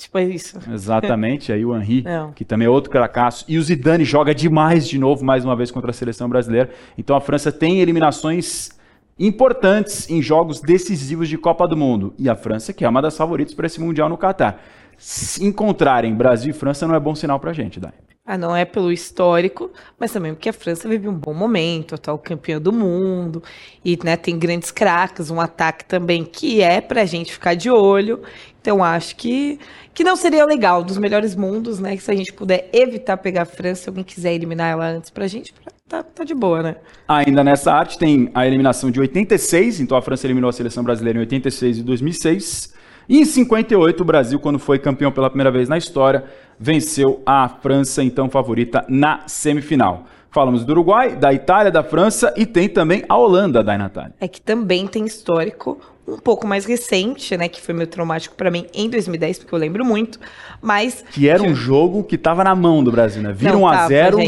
Tipo 0.00 0.18
isso. 0.20 0.58
Exatamente, 0.72 1.52
aí 1.52 1.66
o 1.66 1.76
Henri, 1.76 2.00
não. 2.00 2.32
que 2.32 2.46
também 2.46 2.64
é 2.66 2.70
outro 2.70 2.90
cracaço, 2.90 3.44
e 3.46 3.58
o 3.58 3.62
Zidane 3.62 4.06
joga 4.06 4.34
demais 4.34 4.88
de 4.88 4.98
novo, 4.98 5.22
mais 5.22 5.44
uma 5.44 5.54
vez 5.54 5.70
contra 5.70 5.90
a 5.90 5.92
seleção 5.92 6.30
brasileira. 6.30 6.70
Então 6.96 7.14
a 7.14 7.20
França 7.20 7.52
tem 7.52 7.80
eliminações 7.80 8.70
importantes 9.18 10.08
em 10.08 10.22
jogos 10.22 10.62
decisivos 10.62 11.28
de 11.28 11.36
Copa 11.36 11.68
do 11.68 11.76
Mundo, 11.76 12.14
e 12.18 12.26
a 12.30 12.34
França 12.34 12.72
que 12.72 12.86
é 12.86 12.88
uma 12.88 13.02
das 13.02 13.18
favoritas 13.18 13.52
para 13.52 13.66
esse 13.66 13.78
Mundial 13.82 14.08
no 14.08 14.16
Catar. 14.16 14.62
Se 14.96 15.44
encontrarem 15.44 16.14
Brasil 16.14 16.52
e 16.52 16.54
França 16.54 16.86
não 16.86 16.94
é 16.94 17.00
bom 17.00 17.14
sinal 17.14 17.38
para 17.38 17.50
a 17.50 17.54
gente, 17.54 17.78
Dai. 17.78 17.92
Ah, 18.26 18.36
não 18.36 18.56
é 18.56 18.64
pelo 18.64 18.90
histórico, 18.90 19.70
mas 19.96 20.12
também 20.12 20.34
porque 20.34 20.48
a 20.48 20.52
França 20.52 20.88
vive 20.88 21.06
um 21.06 21.14
bom 21.14 21.32
momento, 21.32 21.94
atual 21.94 22.18
campeã 22.18 22.60
do 22.60 22.72
mundo, 22.72 23.40
e 23.84 23.96
né, 24.02 24.16
tem 24.16 24.36
grandes 24.36 24.72
craques, 24.72 25.30
um 25.30 25.40
ataque 25.40 25.84
também 25.84 26.24
que 26.24 26.60
é 26.60 26.80
para 26.80 27.02
a 27.02 27.04
gente 27.04 27.32
ficar 27.32 27.54
de 27.54 27.70
olho. 27.70 28.20
Então 28.60 28.82
acho 28.82 29.14
que, 29.14 29.60
que 29.94 30.02
não 30.02 30.16
seria 30.16 30.44
legal 30.44 30.82
dos 30.82 30.98
melhores 30.98 31.36
mundos, 31.36 31.78
né? 31.78 31.96
Se 31.98 32.10
a 32.10 32.16
gente 32.16 32.32
puder 32.32 32.68
evitar 32.72 33.16
pegar 33.16 33.42
a 33.42 33.44
França, 33.44 33.82
se 33.82 33.88
alguém 33.88 34.02
quiser 34.02 34.34
eliminar 34.34 34.72
ela 34.72 34.88
antes 34.88 35.08
para 35.08 35.24
a 35.24 35.28
gente, 35.28 35.54
tá, 35.88 36.02
tá 36.02 36.24
de 36.24 36.34
boa, 36.34 36.64
né? 36.64 36.76
Ainda 37.06 37.44
nessa 37.44 37.72
arte 37.72 37.96
tem 37.96 38.28
a 38.34 38.44
eliminação 38.44 38.90
de 38.90 38.98
86, 38.98 39.78
então 39.78 39.96
a 39.96 40.02
França 40.02 40.26
eliminou 40.26 40.50
a 40.50 40.52
seleção 40.52 40.82
brasileira 40.82 41.16
em 41.16 41.20
86 41.20 41.78
e 41.78 41.82
2006. 41.84 42.74
E 43.08 43.18
em 43.20 43.24
58, 43.24 44.00
o 44.00 44.04
Brasil, 44.04 44.40
quando 44.40 44.58
foi 44.58 44.78
campeão 44.78 45.12
pela 45.12 45.30
primeira 45.30 45.50
vez 45.50 45.68
na 45.68 45.78
história, 45.78 46.24
venceu 46.58 47.22
a 47.24 47.48
França, 47.48 48.02
então 48.02 48.28
favorita, 48.28 48.84
na 48.88 49.20
semifinal. 49.26 50.06
Falamos 50.30 50.64
do 50.64 50.72
Uruguai, 50.72 51.16
da 51.16 51.32
Itália, 51.32 51.70
da 51.70 51.82
França 51.82 52.34
e 52.36 52.44
tem 52.44 52.68
também 52.68 53.04
a 53.08 53.16
Holanda, 53.16 53.64
da 53.64 53.78
Natália. 53.78 54.12
É 54.20 54.28
que 54.28 54.40
também 54.40 54.86
tem 54.86 55.06
histórico 55.06 55.80
um 56.06 56.18
pouco 56.18 56.46
mais 56.46 56.64
recente, 56.64 57.36
né, 57.36 57.48
que 57.48 57.60
foi 57.60 57.74
meio 57.74 57.86
traumático 57.86 58.34
para 58.36 58.50
mim 58.50 58.66
em 58.72 58.88
2010, 58.88 59.40
porque 59.40 59.54
eu 59.54 59.58
lembro 59.58 59.84
muito, 59.84 60.20
mas 60.62 61.04
que 61.10 61.28
era 61.28 61.42
um 61.42 61.54
jogo 61.54 62.04
que 62.04 62.14
estava 62.14 62.44
na 62.44 62.54
mão 62.54 62.84
do 62.84 62.92
Brasil, 62.92 63.22
né? 63.22 63.32
Viram 63.32 63.62
1 63.62 63.66
a 63.66 63.88
0. 63.88 64.18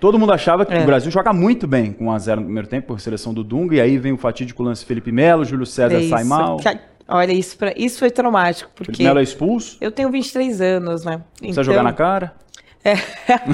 Todo 0.00 0.18
mundo 0.18 0.32
achava 0.32 0.64
que 0.64 0.74
é. 0.74 0.82
o 0.82 0.86
Brasil 0.86 1.10
joga 1.10 1.32
muito 1.32 1.66
bem 1.66 1.92
com 1.92 2.06
1 2.06 2.12
a 2.12 2.18
0 2.18 2.40
no 2.40 2.46
primeiro 2.46 2.68
tempo, 2.68 2.86
por 2.86 3.00
seleção 3.00 3.34
do 3.34 3.42
Dunga, 3.42 3.76
e 3.76 3.80
aí 3.80 3.98
vem 3.98 4.12
o 4.12 4.18
fatídico 4.18 4.62
lance 4.62 4.84
Felipe 4.84 5.10
Melo, 5.10 5.44
Júlio 5.44 5.66
César 5.66 5.96
é 5.96 6.08
sai 6.08 6.24
mal. 6.24 6.60
Olha, 7.06 7.32
isso, 7.32 7.56
pra, 7.58 7.72
isso 7.76 7.98
foi 7.98 8.10
traumático, 8.10 8.70
porque... 8.74 9.02
Melo 9.02 9.18
é 9.18 9.22
expulso? 9.22 9.76
Eu 9.80 9.90
tenho 9.90 10.10
23 10.10 10.60
anos, 10.60 11.04
né? 11.04 11.20
Então, 11.40 11.54
Você 11.54 11.64
jogar 11.64 11.82
na 11.82 11.92
cara? 11.92 12.34
É. 12.84 12.94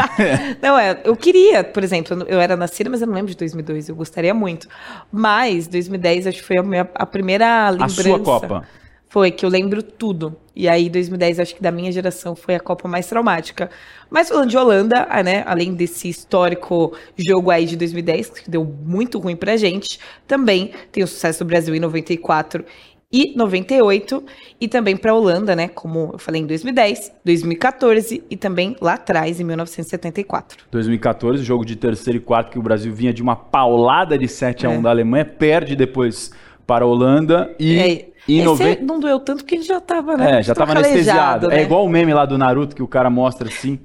não, 0.60 0.76
é, 0.78 1.00
eu 1.04 1.16
queria, 1.16 1.62
por 1.62 1.84
exemplo, 1.84 2.24
eu 2.28 2.40
era 2.40 2.56
nascida, 2.56 2.90
mas 2.90 3.00
eu 3.00 3.06
não 3.06 3.14
lembro 3.14 3.30
de 3.30 3.36
2002, 3.36 3.88
eu 3.88 3.94
gostaria 3.94 4.34
muito. 4.34 4.68
Mas 5.12 5.68
2010 5.68 6.26
acho 6.26 6.38
que 6.38 6.44
foi 6.44 6.58
a, 6.58 6.62
minha, 6.62 6.88
a 6.94 7.06
primeira 7.06 7.70
lembrança. 7.70 8.00
A 8.00 8.04
sua 8.04 8.20
Copa. 8.20 8.66
Foi, 9.08 9.32
que 9.32 9.44
eu 9.44 9.50
lembro 9.50 9.82
tudo. 9.82 10.36
E 10.54 10.68
aí, 10.68 10.88
2010, 10.88 11.40
acho 11.40 11.54
que 11.56 11.62
da 11.62 11.72
minha 11.72 11.90
geração 11.90 12.36
foi 12.36 12.54
a 12.54 12.60
Copa 12.60 12.86
mais 12.86 13.08
traumática. 13.08 13.68
Mas 14.08 14.28
falando 14.28 14.48
de 14.48 14.56
Holanda, 14.56 15.06
ah, 15.10 15.20
né, 15.20 15.42
além 15.46 15.74
desse 15.74 16.08
histórico 16.08 16.96
jogo 17.16 17.50
aí 17.50 17.66
de 17.66 17.76
2010, 17.76 18.30
que 18.30 18.50
deu 18.50 18.64
muito 18.64 19.18
ruim 19.18 19.34
pra 19.34 19.56
gente, 19.56 19.98
também 20.28 20.72
tem 20.92 21.02
o 21.02 21.08
sucesso 21.08 21.42
do 21.44 21.48
Brasil 21.48 21.74
em 21.74 21.80
94 21.80 22.64
e 23.12 23.34
98, 23.36 24.22
e 24.60 24.68
também 24.68 24.96
para 24.96 25.10
a 25.10 25.14
Holanda, 25.14 25.56
né, 25.56 25.66
como 25.66 26.10
eu 26.12 26.18
falei, 26.18 26.42
em 26.42 26.46
2010, 26.46 27.12
2014 27.24 28.22
e 28.30 28.36
também 28.36 28.76
lá 28.80 28.94
atrás, 28.94 29.40
em 29.40 29.44
1974. 29.44 30.64
2014, 30.70 31.42
jogo 31.42 31.64
de 31.64 31.74
terceiro 31.74 32.18
e 32.18 32.20
quarto, 32.20 32.52
que 32.52 32.58
o 32.58 32.62
Brasil 32.62 32.92
vinha 32.94 33.12
de 33.12 33.20
uma 33.20 33.34
paulada 33.34 34.16
de 34.16 34.28
7 34.28 34.64
a 34.64 34.70
1 34.70 34.72
é. 34.74 34.82
da 34.82 34.90
Alemanha, 34.90 35.24
perde 35.24 35.74
depois 35.74 36.30
para 36.66 36.84
a 36.84 36.88
Holanda 36.88 37.54
e... 37.58 37.78
É. 37.78 38.10
E 38.28 38.42
nove... 38.42 38.78
não 38.82 39.00
doeu 39.00 39.18
tanto 39.18 39.38
porque 39.38 39.56
ele 39.56 39.64
já 39.64 39.78
estava, 39.78 40.14
né? 40.14 40.38
É, 40.38 40.42
já 40.42 40.52
estava 40.52 40.72
anestesiado. 40.72 41.46
É 41.46 41.48
né? 41.48 41.62
É 41.62 41.64
igual 41.64 41.84
o 41.84 41.88
meme 41.88 42.12
lá 42.12 42.26
do 42.26 42.36
Naruto 42.36 42.76
que 42.76 42.82
o 42.82 42.86
cara 42.86 43.08
mostra 43.08 43.48
assim 43.48 43.80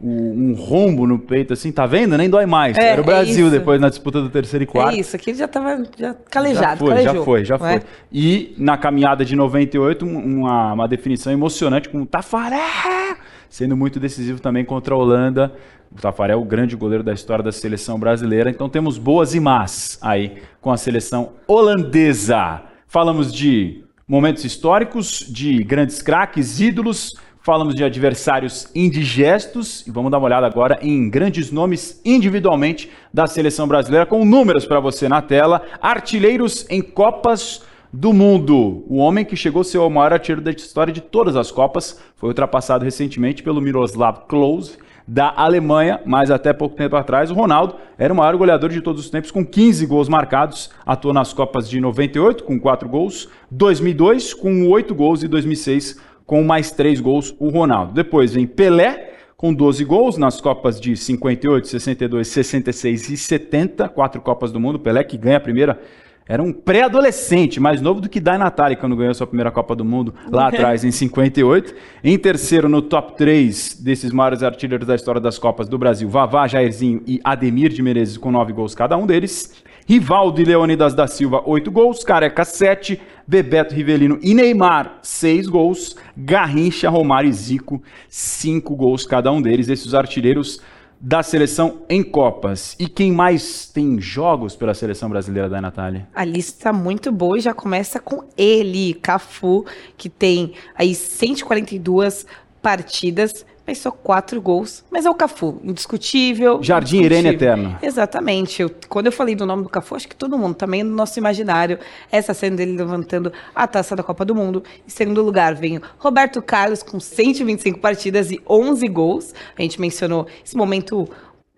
um 0.00 0.54
rombo 0.54 1.06
no 1.06 1.18
peito, 1.18 1.52
assim, 1.52 1.72
tá 1.72 1.84
vendo? 1.84 2.16
Nem 2.16 2.30
dói 2.30 2.46
mais. 2.46 2.76
É, 2.78 2.90
Era 2.90 3.00
o 3.00 3.04
é 3.04 3.06
Brasil 3.06 3.48
é 3.48 3.50
depois 3.50 3.80
na 3.80 3.88
disputa 3.88 4.20
do 4.22 4.30
terceiro 4.30 4.62
e 4.62 4.66
quarto. 4.66 4.94
É 4.94 5.00
isso, 5.00 5.16
aqui 5.16 5.30
ele 5.30 5.38
já 5.38 5.48
tava 5.48 5.82
já 5.98 6.14
calejado. 6.30 6.66
Já 6.66 6.76
foi, 6.76 6.88
calejou, 6.88 7.14
já 7.14 7.24
foi, 7.24 7.44
já 7.44 7.58
foi. 7.58 7.68
É? 7.68 7.82
E 8.12 8.54
na 8.56 8.76
caminhada 8.76 9.24
de 9.24 9.34
98, 9.34 10.06
uma, 10.06 10.72
uma 10.72 10.88
definição 10.88 11.32
emocionante 11.32 11.88
com 11.88 12.02
o 12.02 12.06
Tafaré, 12.06 13.16
sendo 13.48 13.76
muito 13.76 13.98
decisivo 13.98 14.40
também 14.40 14.64
contra 14.64 14.94
a 14.94 14.96
Holanda. 14.96 15.52
O 15.90 16.00
Tafaré 16.00 16.34
é 16.34 16.36
o 16.36 16.44
grande 16.44 16.76
goleiro 16.76 17.02
da 17.02 17.12
história 17.12 17.42
da 17.42 17.50
seleção 17.50 17.98
brasileira. 17.98 18.50
Então 18.50 18.68
temos 18.68 18.98
boas 18.98 19.34
e 19.34 19.40
más 19.40 19.98
aí 20.00 20.36
com 20.60 20.70
a 20.70 20.76
seleção 20.76 21.32
holandesa. 21.46 22.62
Falamos 22.86 23.32
de 23.32 23.82
momentos 24.06 24.44
históricos, 24.44 25.26
de 25.28 25.62
grandes 25.64 26.00
craques, 26.00 26.60
ídolos 26.60 27.14
falamos 27.48 27.74
de 27.74 27.82
adversários 27.82 28.70
indigestos 28.74 29.82
e 29.86 29.90
vamos 29.90 30.10
dar 30.10 30.18
uma 30.18 30.26
olhada 30.26 30.46
agora 30.46 30.78
em 30.82 31.08
grandes 31.08 31.50
nomes 31.50 31.98
individualmente 32.04 32.90
da 33.10 33.26
seleção 33.26 33.66
brasileira, 33.66 34.04
com 34.04 34.22
números 34.22 34.66
para 34.66 34.80
você 34.80 35.08
na 35.08 35.22
tela. 35.22 35.62
Artilheiros 35.80 36.66
em 36.68 36.82
Copas 36.82 37.62
do 37.90 38.12
Mundo. 38.12 38.84
O 38.86 38.98
homem 38.98 39.24
que 39.24 39.34
chegou 39.34 39.62
a 39.62 39.64
ser 39.64 39.78
o 39.78 39.88
maior 39.88 40.12
artilheiro 40.12 40.42
da 40.42 40.50
história 40.50 40.92
de 40.92 41.00
todas 41.00 41.36
as 41.36 41.50
Copas 41.50 41.98
foi 42.16 42.28
ultrapassado 42.28 42.84
recentemente 42.84 43.42
pelo 43.42 43.62
Miroslav 43.62 44.26
Klose 44.28 44.76
da 45.06 45.32
Alemanha, 45.34 46.02
mas 46.04 46.30
até 46.30 46.52
pouco 46.52 46.76
tempo 46.76 46.96
atrás 46.96 47.30
o 47.30 47.34
Ronaldo 47.34 47.76
era 47.96 48.12
o 48.12 48.16
maior 48.16 48.36
goleador 48.36 48.68
de 48.68 48.82
todos 48.82 49.06
os 49.06 49.10
tempos 49.10 49.30
com 49.30 49.42
15 49.42 49.86
gols 49.86 50.06
marcados, 50.06 50.70
atuou 50.84 51.14
nas 51.14 51.32
Copas 51.32 51.66
de 51.66 51.80
98 51.80 52.44
com 52.44 52.60
4 52.60 52.86
gols, 52.86 53.26
2002 53.50 54.34
com 54.34 54.68
8 54.68 54.94
gols 54.94 55.22
e 55.22 55.28
2006 55.28 56.08
com 56.28 56.44
mais 56.44 56.70
três 56.70 57.00
gols 57.00 57.34
o 57.40 57.48
Ronaldo. 57.48 57.94
Depois 57.94 58.34
vem 58.34 58.46
Pelé, 58.46 59.14
com 59.34 59.52
12 59.52 59.82
gols 59.82 60.18
nas 60.18 60.42
Copas 60.42 60.78
de 60.78 60.94
58, 60.94 61.66
62, 61.66 62.28
66 62.28 63.08
e 63.08 63.16
70, 63.16 63.88
quatro 63.88 64.20
Copas 64.20 64.52
do 64.52 64.60
Mundo. 64.60 64.78
Pelé 64.78 65.02
que 65.02 65.16
ganha 65.16 65.38
a 65.38 65.40
primeira. 65.40 65.80
Era 66.28 66.42
um 66.42 66.52
pré-adolescente, 66.52 67.58
mais 67.58 67.80
novo 67.80 68.02
do 68.02 68.10
que 68.10 68.20
Dai 68.20 68.36
Natali 68.36 68.76
quando 68.76 68.94
ganhou 68.94 69.14
sua 69.14 69.26
primeira 69.26 69.50
Copa 69.50 69.74
do 69.74 69.86
Mundo 69.86 70.12
lá 70.30 70.48
atrás, 70.52 70.84
em 70.84 70.90
58. 70.90 71.74
Em 72.04 72.18
terceiro, 72.18 72.68
no 72.68 72.82
top 72.82 73.16
3 73.16 73.80
desses 73.80 74.12
maiores 74.12 74.42
artilheiros 74.42 74.86
da 74.86 74.94
história 74.94 75.22
das 75.22 75.38
Copas 75.38 75.66
do 75.66 75.78
Brasil, 75.78 76.10
Vavá, 76.10 76.46
Jairzinho 76.46 77.02
e 77.06 77.18
Ademir 77.24 77.72
de 77.72 77.80
Menezes, 77.80 78.18
com 78.18 78.30
nove 78.30 78.52
gols 78.52 78.74
cada 78.74 78.98
um 78.98 79.06
deles. 79.06 79.64
Rivaldo 79.88 80.38
e 80.38 80.44
Leônidas 80.44 80.92
da 80.92 81.06
Silva, 81.06 81.42
8 81.46 81.70
gols. 81.70 82.04
Careca, 82.04 82.44
7. 82.44 83.00
Bebeto 83.26 83.74
Rivelino 83.74 84.18
e 84.20 84.34
Neymar, 84.34 84.98
6 85.00 85.46
gols. 85.46 85.96
Garrincha, 86.14 86.90
Romário 86.90 87.30
e 87.30 87.32
Zico, 87.32 87.82
5 88.06 88.76
gols 88.76 89.06
cada 89.06 89.32
um 89.32 89.40
deles. 89.40 89.66
Esses 89.66 89.94
artilheiros 89.94 90.60
da 91.00 91.22
seleção 91.22 91.84
em 91.88 92.02
Copas. 92.02 92.76
E 92.78 92.86
quem 92.86 93.10
mais 93.10 93.70
tem 93.72 93.98
jogos 93.98 94.54
pela 94.54 94.74
seleção 94.74 95.08
brasileira 95.08 95.48
da 95.48 95.58
Natália? 95.58 96.06
A 96.14 96.22
lista 96.22 96.70
muito 96.70 97.10
boa 97.10 97.38
e 97.38 97.40
já 97.40 97.54
começa 97.54 97.98
com 97.98 98.24
ele, 98.36 98.92
Cafu, 98.92 99.64
que 99.96 100.10
tem 100.10 100.52
aí 100.76 100.94
142 100.94 102.26
partidas 102.60 103.46
fez 103.68 103.78
só 103.78 103.90
quatro 103.90 104.40
gols, 104.40 104.82
mas 104.90 105.04
é 105.04 105.10
o 105.10 105.14
Cafu, 105.14 105.60
indiscutível. 105.62 106.62
Jardim 106.62 107.00
indiscutível. 107.00 107.18
Irene 107.18 107.36
Eterno. 107.36 107.78
Exatamente. 107.82 108.62
Eu, 108.62 108.70
quando 108.88 109.06
eu 109.06 109.12
falei 109.12 109.34
do 109.34 109.44
nome 109.44 109.62
do 109.62 109.68
Cafu, 109.68 109.94
acho 109.94 110.08
que 110.08 110.16
todo 110.16 110.38
mundo, 110.38 110.54
também 110.54 110.82
no 110.82 110.96
nosso 110.96 111.18
imaginário, 111.18 111.78
essa 112.10 112.32
cena 112.32 112.56
dele 112.56 112.74
levantando 112.74 113.30
a 113.54 113.66
taça 113.66 113.94
da 113.94 114.02
Copa 114.02 114.24
do 114.24 114.34
Mundo. 114.34 114.62
Em 114.86 114.90
segundo 114.90 115.22
lugar, 115.22 115.54
vem 115.54 115.78
Roberto 115.98 116.40
Carlos 116.40 116.82
com 116.82 116.98
125 116.98 117.78
partidas 117.78 118.30
e 118.30 118.40
11 118.48 118.88
gols. 118.88 119.34
A 119.58 119.60
gente 119.60 119.78
mencionou 119.78 120.26
esse 120.42 120.56
momento 120.56 121.06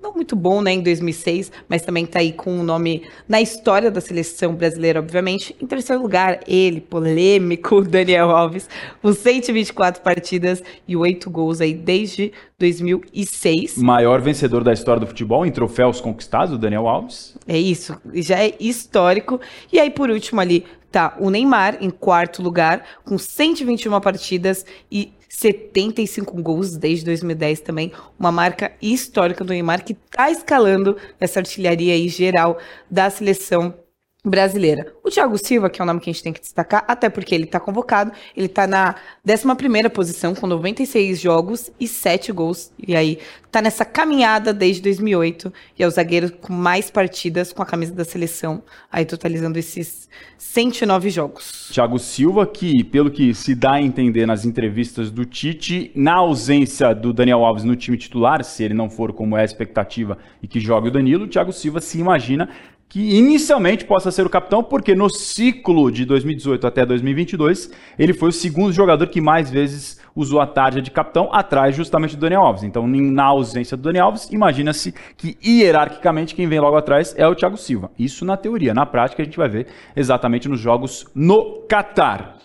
não 0.03 0.15
muito 0.15 0.35
bom, 0.35 0.63
né, 0.63 0.73
em 0.73 0.83
2006, 0.83 1.53
mas 1.69 1.83
também 1.83 2.05
está 2.05 2.21
aí 2.21 2.33
com 2.33 2.51
o 2.51 2.61
um 2.61 2.63
nome 2.63 3.03
na 3.29 3.41
história 3.41 3.91
da 3.91 4.01
seleção 4.01 4.55
brasileira, 4.55 4.99
obviamente. 4.99 5.55
Em 5.61 5.67
terceiro 5.67 6.03
lugar, 6.03 6.41
ele, 6.47 6.81
polêmico, 6.81 7.83
Daniel 7.87 8.31
Alves, 8.31 8.69
com 9.03 9.13
124 9.13 10.03
partidas 10.03 10.63
e 10.89 10.97
8 10.97 11.31
gols 11.31 11.61
aí 11.61 11.75
desde 11.75 12.33
2006. 12.59 13.77
Maior 13.79 14.21
vencedor 14.21 14.65
da 14.65 14.73
história 14.73 15.01
do 15.01 15.07
futebol 15.07 15.45
em 15.45 15.51
troféus 15.51 16.01
conquistados, 16.01 16.55
o 16.55 16.59
Daniel 16.59 16.89
Alves. 16.89 17.37
É 17.47 17.59
isso, 17.59 17.97
já 18.15 18.43
é 18.43 18.55
histórico. 18.59 19.41
E 19.73 19.79
aí, 19.79 19.91
por 19.91 20.11
último 20.11 20.41
ali, 20.41 20.65
tá 20.91 21.17
o 21.21 21.31
Neymar 21.31 21.79
em 21.81 21.91
quarto 21.91 22.43
lugar, 22.43 22.85
com 23.05 23.17
121 23.17 24.01
partidas 24.01 24.65
e 24.91 25.13
75 25.31 26.43
gols 26.43 26.77
desde 26.77 27.05
2010 27.05 27.61
também, 27.61 27.93
uma 28.19 28.33
marca 28.33 28.73
histórica 28.83 29.45
do 29.45 29.53
Neymar 29.53 29.85
que 29.85 29.93
está 29.93 30.29
escalando 30.29 30.97
essa 31.21 31.39
artilharia 31.39 31.95
aí 31.95 32.09
geral 32.09 32.59
da 32.91 33.09
seleção 33.09 33.73
brasileira. 34.25 34.93
O 35.03 35.11
Thiago 35.11 35.37
Silva, 35.39 35.71
que 35.71 35.81
é 35.81 35.85
o 35.85 35.87
nome 35.87 36.01
que 36.01 36.11
a 36.11 36.13
gente 36.13 36.23
tem 36.23 36.33
que 36.33 36.41
destacar, 36.41 36.85
até 36.87 37.09
porque 37.09 37.35
ele 37.35 37.45
está 37.45 37.59
convocado, 37.59 38.13
ele 38.37 38.47
está 38.47 38.67
na 38.67 38.95
11ª 39.27 39.89
posição 39.91 40.35
com 40.35 40.47
96 40.47 41.21
jogos 41.21 41.71
e 41.81 41.89
7 41.89 42.33
gols, 42.33 42.73
e 42.79 42.95
aí 42.95 43.19
está 43.47 43.61
nessa 43.61 43.85
caminhada 43.85 44.53
desde 44.53 44.83
2008, 44.83 45.53
e 45.79 45.83
é 45.83 45.87
o 45.87 45.91
zagueiro 45.91 46.31
com 46.33 46.53
mais 46.53 46.91
partidas 46.91 47.53
com 47.53 47.63
a 47.63 47.67
camisa 47.67 47.95
da 47.95 48.05
seleção, 48.05 48.63
aí 48.93 49.05
totalizando 49.05 49.59
esses 49.59 50.09
109 50.39 51.11
jogos. 51.11 51.71
Thiago 51.73 51.99
Silva, 51.99 52.47
que 52.47 52.85
pelo 52.85 53.11
que 53.11 53.35
se 53.35 53.55
dá 53.55 53.75
a 53.75 53.83
entender 53.83 54.27
nas 54.27 54.45
entrevistas 54.45 55.11
do 55.11 55.25
Tite, 55.25 55.91
na 55.95 56.15
ausência 56.15 56.95
do 56.95 57.13
Daniel 57.13 57.45
Alves 57.45 57.65
no 57.65 57.77
time 57.77 57.97
titular, 57.97 58.45
se 58.45 58.63
ele 58.63 58.75
não 58.75 58.91
for 58.91 59.13
como 59.13 59.37
é 59.37 59.43
a 59.43 59.45
expectativa 59.45 60.19
e 60.43 60.47
que 60.47 60.61
jogue 60.61 60.89
o 60.89 60.91
Danilo, 60.91 61.25
o 61.25 61.29
Thiago 61.29 61.53
Silva 61.53 61.81
se 61.81 61.99
imagina 61.99 62.49
que 62.91 63.17
inicialmente 63.17 63.85
possa 63.85 64.11
ser 64.11 64.27
o 64.27 64.29
capitão, 64.29 64.65
porque 64.65 64.97
no 64.97 65.09
ciclo 65.09 65.93
de 65.93 66.05
2018 66.05 66.67
até 66.67 66.85
2022, 66.85 67.71
ele 67.97 68.13
foi 68.13 68.31
o 68.31 68.33
segundo 68.33 68.73
jogador 68.73 69.07
que 69.07 69.21
mais 69.21 69.49
vezes 69.49 70.01
usou 70.15 70.41
a 70.41 70.47
tarja 70.47 70.83
de 70.83 70.91
capitão, 70.91 71.33
atrás 71.33 71.77
justamente 71.77 72.17
do 72.17 72.21
Daniel 72.21 72.43
Alves. 72.43 72.65
Então, 72.65 72.89
na 72.89 73.25
ausência 73.25 73.77
do 73.77 73.85
Daniel 73.85 74.07
Alves, 74.07 74.29
imagina-se 74.33 74.93
que 75.17 75.39
hierarquicamente 75.41 76.35
quem 76.35 76.49
vem 76.49 76.59
logo 76.59 76.77
atrás 76.77 77.15
é 77.17 77.25
o 77.29 77.35
Thiago 77.35 77.57
Silva. 77.57 77.93
Isso 77.97 78.25
na 78.25 78.37
teoria. 78.37 78.75
Na 78.75 78.85
prática, 78.85 79.23
a 79.23 79.25
gente 79.25 79.39
vai 79.39 79.49
ver 79.49 79.69
exatamente 79.95 80.49
nos 80.49 80.59
jogos 80.59 81.07
no 81.15 81.63
Catar. 81.69 82.40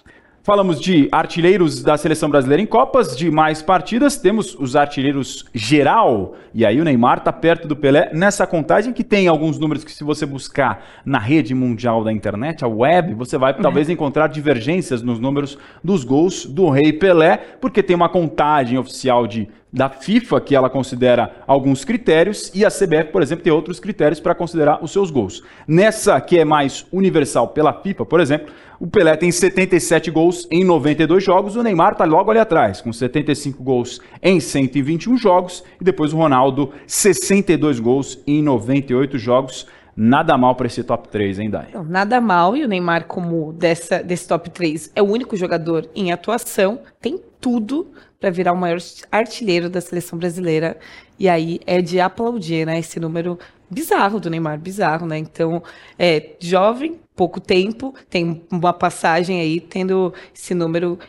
Falamos 0.45 0.79
de 0.79 1.09
artilheiros 1.11 1.81
da 1.81 1.97
seleção 1.97 2.29
brasileira 2.29 2.61
em 2.61 2.67
Copas, 2.67 3.17
de 3.17 3.31
mais 3.31 3.63
partidas. 3.63 4.15
Temos 4.15 4.53
os 4.53 4.75
artilheiros 4.75 5.43
geral, 5.55 6.35
e 6.53 6.63
aí 6.63 6.79
o 6.79 6.83
Neymar 6.83 7.17
está 7.17 7.33
perto 7.33 7.67
do 7.67 7.75
Pelé 7.75 8.11
nessa 8.13 8.45
contagem 8.45 8.93
que 8.93 9.03
tem 9.03 9.27
alguns 9.27 9.57
números 9.57 9.83
que, 9.83 9.91
se 9.91 10.03
você 10.03 10.23
buscar 10.23 10.85
na 11.03 11.17
rede 11.17 11.55
mundial 11.55 12.03
da 12.03 12.13
internet, 12.13 12.63
a 12.63 12.67
web, 12.67 13.15
você 13.15 13.39
vai 13.39 13.53
uhum. 13.53 13.61
talvez 13.63 13.89
encontrar 13.89 14.27
divergências 14.27 15.01
nos 15.01 15.19
números 15.19 15.57
dos 15.83 16.03
gols 16.03 16.45
do 16.45 16.69
Rei 16.69 16.93
Pelé, 16.93 17.37
porque 17.59 17.81
tem 17.81 17.95
uma 17.95 18.07
contagem 18.07 18.77
oficial 18.77 19.25
de 19.25 19.49
da 19.75 19.89
FIFA, 19.89 20.39
que 20.39 20.55
ela 20.55 20.69
considera 20.69 21.35
alguns 21.45 21.83
critérios, 21.83 22.49
e 22.55 22.63
a 22.63 22.69
CBF, 22.69 23.11
por 23.11 23.21
exemplo, 23.21 23.43
tem 23.43 23.51
outros 23.51 23.77
critérios 23.77 24.21
para 24.21 24.33
considerar 24.33 24.81
os 24.81 24.89
seus 24.89 25.11
gols. 25.11 25.43
Nessa 25.67 26.19
que 26.21 26.39
é 26.39 26.45
mais 26.45 26.85
universal 26.93 27.49
pela 27.49 27.73
FIFA, 27.73 28.05
por 28.05 28.21
exemplo, 28.21 28.53
o 28.79 28.87
Pelé 28.87 29.17
tem 29.17 29.29
77 29.29 30.09
gols 30.11 30.47
em 30.49 30.63
92 30.63 31.21
jogos, 31.21 31.57
o 31.57 31.63
Neymar 31.63 31.91
está 31.91 32.05
logo 32.05 32.31
ali 32.31 32.39
atrás, 32.39 32.79
com 32.79 32.93
75 32.93 33.61
gols 33.61 33.99
em 34.23 34.39
121 34.39 35.17
jogos, 35.17 35.61
e 35.79 35.83
depois 35.83 36.13
o 36.13 36.17
Ronaldo, 36.17 36.71
62 36.87 37.81
gols 37.81 38.17
em 38.25 38.41
98 38.41 39.17
jogos. 39.17 39.67
Nada 39.95 40.37
mal 40.37 40.55
para 40.55 40.67
esse 40.67 40.83
top 40.83 41.07
3, 41.07 41.39
hein, 41.39 41.49
Dai? 41.49 41.69
Não, 41.73 41.83
nada 41.83 42.19
mal, 42.19 42.55
e 42.57 42.65
o 42.65 42.67
Neymar, 42.67 43.05
como 43.05 43.53
dessa, 43.53 44.03
desse 44.03 44.27
top 44.27 44.49
3, 44.49 44.91
é 44.93 45.01
o 45.01 45.05
único 45.05 45.37
jogador 45.37 45.89
em 45.95 46.11
atuação, 46.11 46.79
tem 46.99 47.21
tudo 47.39 47.91
para 48.19 48.29
virar 48.29 48.51
o 48.51 48.57
maior 48.57 48.79
artilheiro 49.11 49.69
da 49.69 49.79
seleção 49.79 50.17
brasileira. 50.17 50.77
E 51.17 51.29
aí 51.29 51.59
é 51.65 51.81
de 51.81 51.99
aplaudir, 51.99 52.65
né? 52.65 52.79
Esse 52.79 52.99
número 52.99 53.39
bizarro 53.69 54.19
do 54.19 54.29
Neymar, 54.29 54.59
bizarro, 54.59 55.05
né? 55.05 55.17
Então, 55.17 55.63
é 55.97 56.31
jovem, 56.39 56.99
pouco 57.15 57.39
tempo, 57.39 57.93
tem 58.09 58.43
uma 58.51 58.73
passagem 58.73 59.39
aí 59.39 59.61
tendo 59.61 60.13
esse 60.33 60.53
número 60.53 60.99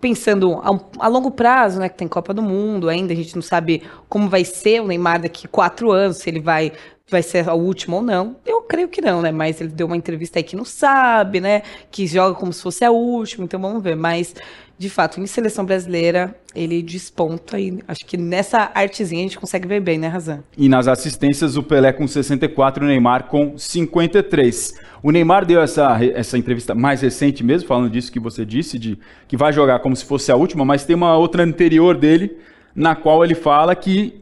pensando 0.00 0.54
a, 0.54 1.04
a, 1.04 1.06
longo 1.06 1.30
prazo, 1.30 1.78
né, 1.78 1.88
que 1.88 1.96
tem 1.96 2.08
Copa 2.08 2.34
do 2.34 2.42
Mundo 2.42 2.88
ainda, 2.88 3.12
a 3.12 3.16
gente 3.16 3.36
não 3.36 3.42
sabe 3.42 3.84
como 4.08 4.28
vai 4.28 4.44
ser 4.44 4.82
o 4.82 4.88
Neymar 4.88 5.22
daqui 5.22 5.46
quatro 5.46 5.92
anos, 5.92 6.16
se 6.16 6.28
ele 6.28 6.40
vai 6.40 6.72
vai 7.10 7.22
ser 7.22 7.48
a 7.48 7.54
última 7.54 7.96
ou 7.96 8.02
não. 8.02 8.36
Eu 8.46 8.62
creio 8.62 8.88
que 8.88 9.00
não, 9.00 9.22
né? 9.22 9.30
Mas 9.30 9.60
ele 9.60 9.70
deu 9.70 9.86
uma 9.86 9.96
entrevista 9.96 10.38
aí 10.38 10.42
que 10.42 10.56
não 10.56 10.64
sabe, 10.64 11.40
né? 11.40 11.62
Que 11.90 12.06
joga 12.06 12.34
como 12.34 12.52
se 12.52 12.62
fosse 12.62 12.84
a 12.84 12.90
última, 12.90 13.44
então 13.44 13.60
vamos 13.60 13.82
ver. 13.82 13.96
Mas 13.96 14.34
de 14.82 14.90
fato, 14.90 15.20
em 15.20 15.26
seleção 15.26 15.64
brasileira, 15.64 16.34
ele 16.56 16.82
desponta 16.82 17.58
e 17.60 17.78
acho 17.86 18.04
que 18.04 18.16
nessa 18.16 18.72
artezinha 18.74 19.20
a 19.20 19.28
gente 19.28 19.38
consegue 19.38 19.68
ver 19.68 19.80
bem, 19.80 19.96
né, 19.96 20.08
Razan? 20.08 20.42
E 20.58 20.68
nas 20.68 20.88
assistências, 20.88 21.56
o 21.56 21.62
Pelé 21.62 21.92
com 21.92 22.06
64 22.08 22.82
e 22.82 22.86
o 22.86 22.88
Neymar 22.88 23.28
com 23.28 23.56
53. 23.56 24.74
O 25.00 25.12
Neymar 25.12 25.46
deu 25.46 25.60
essa, 25.60 25.96
essa 26.02 26.36
entrevista 26.36 26.74
mais 26.74 27.00
recente 27.00 27.44
mesmo, 27.44 27.68
falando 27.68 27.90
disso 27.90 28.10
que 28.10 28.18
você 28.18 28.44
disse, 28.44 28.76
de 28.76 28.98
que 29.28 29.36
vai 29.36 29.52
jogar 29.52 29.78
como 29.78 29.94
se 29.94 30.04
fosse 30.04 30.32
a 30.32 30.36
última, 30.36 30.64
mas 30.64 30.84
tem 30.84 30.96
uma 30.96 31.16
outra 31.16 31.44
anterior 31.44 31.96
dele, 31.96 32.36
na 32.74 32.96
qual 32.96 33.24
ele 33.24 33.36
fala 33.36 33.76
que 33.76 34.21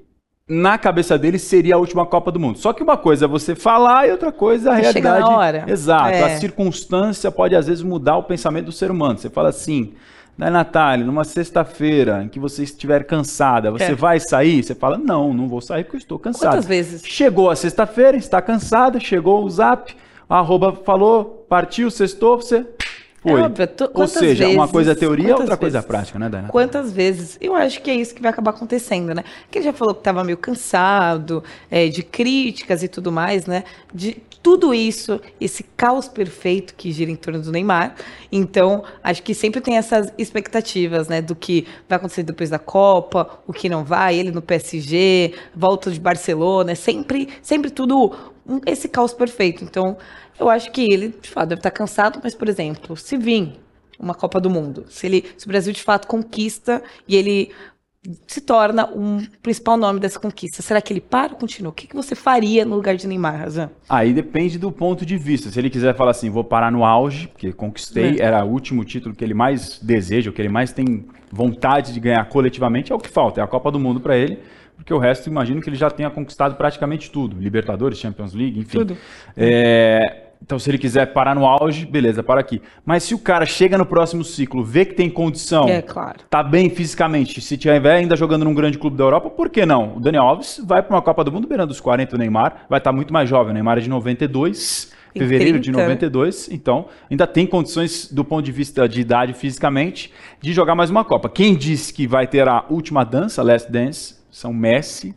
na 0.50 0.76
cabeça 0.76 1.16
dele 1.16 1.38
seria 1.38 1.76
a 1.76 1.78
última 1.78 2.04
Copa 2.04 2.32
do 2.32 2.40
Mundo. 2.40 2.58
Só 2.58 2.72
que 2.72 2.82
uma 2.82 2.96
coisa 2.96 3.26
é 3.26 3.28
você 3.28 3.54
falar 3.54 4.08
e 4.08 4.10
outra 4.10 4.32
coisa 4.32 4.70
é 4.70 4.72
a 4.72 4.74
realidade. 4.74 5.16
Chega 5.16 5.30
na 5.30 5.36
hora. 5.36 5.64
Exato. 5.68 6.08
É. 6.08 6.24
A 6.24 6.38
circunstância 6.40 7.30
pode 7.30 7.54
às 7.54 7.68
vezes 7.68 7.84
mudar 7.84 8.16
o 8.16 8.24
pensamento 8.24 8.64
do 8.64 8.72
ser 8.72 8.90
humano. 8.90 9.16
Você 9.16 9.30
fala 9.30 9.50
assim, 9.50 9.92
né, 10.36 10.50
Natália, 10.50 11.06
numa 11.06 11.22
sexta-feira 11.22 12.24
em 12.24 12.28
que 12.28 12.40
você 12.40 12.64
estiver 12.64 13.04
cansada, 13.04 13.70
você 13.70 13.92
é. 13.92 13.94
vai 13.94 14.18
sair? 14.18 14.64
Você 14.64 14.74
fala, 14.74 14.98
não, 14.98 15.32
não 15.32 15.48
vou 15.48 15.60
sair 15.60 15.84
porque 15.84 15.98
eu 15.98 16.00
estou 16.00 16.18
cansada. 16.18 16.56
Quantas 16.56 16.66
vezes? 16.66 17.06
Chegou 17.06 17.48
a 17.48 17.54
sexta-feira, 17.54 18.16
está 18.16 18.42
cansada, 18.42 18.98
chegou 18.98 19.44
o 19.44 19.50
zap, 19.50 19.94
a 20.28 20.38
arroba 20.38 20.72
falou, 20.84 21.46
partiu, 21.48 21.92
sextou, 21.92 22.36
você 22.36 22.66
foi. 23.20 23.40
É 23.40 23.44
óbvio, 23.44 23.68
Ou 23.92 24.08
seja, 24.08 24.44
vezes, 24.44 24.56
uma 24.56 24.68
coisa 24.68 24.92
é 24.92 24.94
teoria, 24.94 25.28
outra 25.28 25.44
vezes, 25.44 25.58
coisa 25.58 25.78
é 25.78 25.82
prática, 25.82 26.18
né, 26.18 26.28
Dana? 26.28 26.48
Quantas 26.48 26.92
vezes? 26.92 27.36
Eu 27.40 27.54
acho 27.54 27.82
que 27.82 27.90
é 27.90 27.94
isso 27.94 28.14
que 28.14 28.22
vai 28.22 28.30
acabar 28.30 28.50
acontecendo, 28.50 29.14
né? 29.14 29.22
Que 29.50 29.58
ele 29.58 29.66
já 29.66 29.72
falou 29.72 29.94
que 29.94 30.00
estava 30.00 30.24
meio 30.24 30.38
cansado 30.38 31.44
é, 31.70 31.88
de 31.88 32.02
críticas 32.02 32.82
e 32.82 32.88
tudo 32.88 33.12
mais, 33.12 33.44
né? 33.44 33.64
De 33.92 34.22
tudo 34.42 34.72
isso, 34.72 35.20
esse 35.38 35.62
caos 35.62 36.08
perfeito 36.08 36.74
que 36.74 36.90
gira 36.90 37.10
em 37.10 37.16
torno 37.16 37.42
do 37.42 37.52
Neymar. 37.52 37.94
Então, 38.32 38.82
acho 39.02 39.22
que 39.22 39.34
sempre 39.34 39.60
tem 39.60 39.76
essas 39.76 40.10
expectativas, 40.16 41.08
né? 41.08 41.20
Do 41.20 41.36
que 41.36 41.66
vai 41.86 41.96
acontecer 41.96 42.22
depois 42.22 42.48
da 42.48 42.58
Copa, 42.58 43.38
o 43.46 43.52
que 43.52 43.68
não 43.68 43.84
vai, 43.84 44.18
ele 44.18 44.30
no 44.30 44.40
PSG, 44.40 45.34
volta 45.54 45.90
de 45.90 46.00
Barcelona, 46.00 46.72
é 46.72 46.74
sempre, 46.74 47.28
sempre 47.42 47.70
tudo 47.70 48.14
esse 48.66 48.88
caos 48.88 49.12
perfeito. 49.12 49.62
Então, 49.62 49.98
eu 50.40 50.48
acho 50.48 50.72
que 50.72 50.80
ele, 50.80 51.14
de 51.20 51.28
fato, 51.28 51.50
deve 51.50 51.58
estar 51.58 51.70
cansado, 51.70 52.18
mas, 52.22 52.34
por 52.34 52.48
exemplo, 52.48 52.96
se 52.96 53.16
vir 53.16 53.52
uma 53.98 54.14
Copa 54.14 54.40
do 54.40 54.48
Mundo, 54.48 54.86
se, 54.88 55.06
ele, 55.06 55.26
se 55.36 55.44
o 55.44 55.48
Brasil 55.48 55.72
de 55.72 55.82
fato 55.82 56.08
conquista 56.08 56.82
e 57.06 57.14
ele 57.14 57.50
se 58.26 58.40
torna 58.40 58.88
um 58.96 59.22
principal 59.42 59.76
nome 59.76 60.00
dessa 60.00 60.18
conquista. 60.18 60.62
Será 60.62 60.80
que 60.80 60.90
ele 60.90 61.02
para 61.02 61.34
ou 61.34 61.38
continua? 61.38 61.70
O 61.70 61.74
que, 61.74 61.86
que 61.86 61.94
você 61.94 62.14
faria 62.14 62.64
no 62.64 62.76
lugar 62.76 62.96
de 62.96 63.06
Neymar, 63.06 63.38
Razan? 63.38 63.70
Aí 63.86 64.14
depende 64.14 64.58
do 64.58 64.72
ponto 64.72 65.04
de 65.04 65.18
vista. 65.18 65.50
Se 65.50 65.58
ele 65.58 65.68
quiser 65.68 65.94
falar 65.94 66.12
assim, 66.12 66.30
vou 66.30 66.42
parar 66.42 66.72
no 66.72 66.82
auge, 66.82 67.28
porque 67.28 67.52
conquistei, 67.52 68.16
é. 68.18 68.22
era 68.22 68.42
o 68.42 68.48
último 68.48 68.86
título 68.86 69.14
que 69.14 69.22
ele 69.22 69.34
mais 69.34 69.78
deseja, 69.82 70.30
o 70.30 70.32
que 70.32 70.40
ele 70.40 70.48
mais 70.48 70.72
tem 70.72 71.04
vontade 71.30 71.92
de 71.92 72.00
ganhar 72.00 72.26
coletivamente, 72.30 72.90
é 72.90 72.94
o 72.94 72.98
que 72.98 73.10
falta, 73.10 73.42
é 73.42 73.44
a 73.44 73.46
Copa 73.46 73.70
do 73.70 73.78
Mundo 73.78 74.00
para 74.00 74.16
ele 74.16 74.38
porque 74.80 74.94
o 74.94 74.98
resto 74.98 75.28
imagino 75.28 75.60
que 75.60 75.68
ele 75.68 75.76
já 75.76 75.90
tenha 75.90 76.08
conquistado 76.08 76.56
praticamente 76.56 77.10
tudo. 77.10 77.38
Libertadores, 77.38 77.98
Champions 77.98 78.32
League, 78.32 78.58
enfim. 78.58 78.78
Tudo. 78.78 78.96
É, 79.36 80.29
então, 80.42 80.58
se 80.58 80.70
ele 80.70 80.78
quiser 80.78 81.06
parar 81.12 81.34
no 81.34 81.46
auge, 81.46 81.84
beleza, 81.84 82.22
para 82.22 82.40
aqui. 82.40 82.62
Mas 82.84 83.04
se 83.04 83.14
o 83.14 83.18
cara 83.18 83.44
chega 83.44 83.76
no 83.76 83.84
próximo 83.84 84.24
ciclo, 84.24 84.64
vê 84.64 84.84
que 84.84 84.94
tem 84.94 85.10
condição, 85.10 85.68
é, 85.68 85.82
claro. 85.82 86.20
tá 86.28 86.42
bem 86.42 86.70
fisicamente, 86.70 87.40
se 87.40 87.56
tiver 87.56 87.92
ainda 87.92 88.16
jogando 88.16 88.44
num 88.44 88.54
grande 88.54 88.78
clube 88.78 88.96
da 88.96 89.04
Europa, 89.04 89.30
por 89.30 89.50
que 89.50 89.66
não? 89.66 89.96
O 89.96 90.00
Daniel 90.00 90.24
Alves 90.24 90.60
vai 90.64 90.82
para 90.82 90.96
uma 90.96 91.02
Copa 91.02 91.22
do 91.22 91.30
Mundo 91.30 91.46
beirando 91.46 91.72
os 91.72 91.80
40, 91.80 92.16
o 92.16 92.18
Neymar 92.18 92.66
vai 92.68 92.78
estar 92.78 92.90
tá 92.90 92.96
muito 92.96 93.12
mais 93.12 93.28
jovem. 93.28 93.50
O 93.50 93.54
Neymar 93.54 93.78
é 93.78 93.80
de 93.82 93.90
92, 93.90 94.92
fevereiro 95.16 95.60
30. 95.60 95.64
de 95.64 95.72
92, 95.72 96.48
então 96.50 96.86
ainda 97.10 97.26
tem 97.26 97.46
condições 97.46 98.10
do 98.10 98.24
ponto 98.24 98.44
de 98.44 98.52
vista 98.52 98.88
de 98.88 99.00
idade 99.00 99.34
fisicamente 99.34 100.12
de 100.40 100.52
jogar 100.52 100.74
mais 100.74 100.90
uma 100.90 101.04
Copa. 101.04 101.28
Quem 101.28 101.54
disse 101.54 101.92
que 101.92 102.06
vai 102.06 102.26
ter 102.26 102.48
a 102.48 102.64
última 102.70 103.04
dança, 103.04 103.42
Last 103.42 103.70
Dance, 103.70 104.16
são 104.30 104.52
Messi 104.52 105.14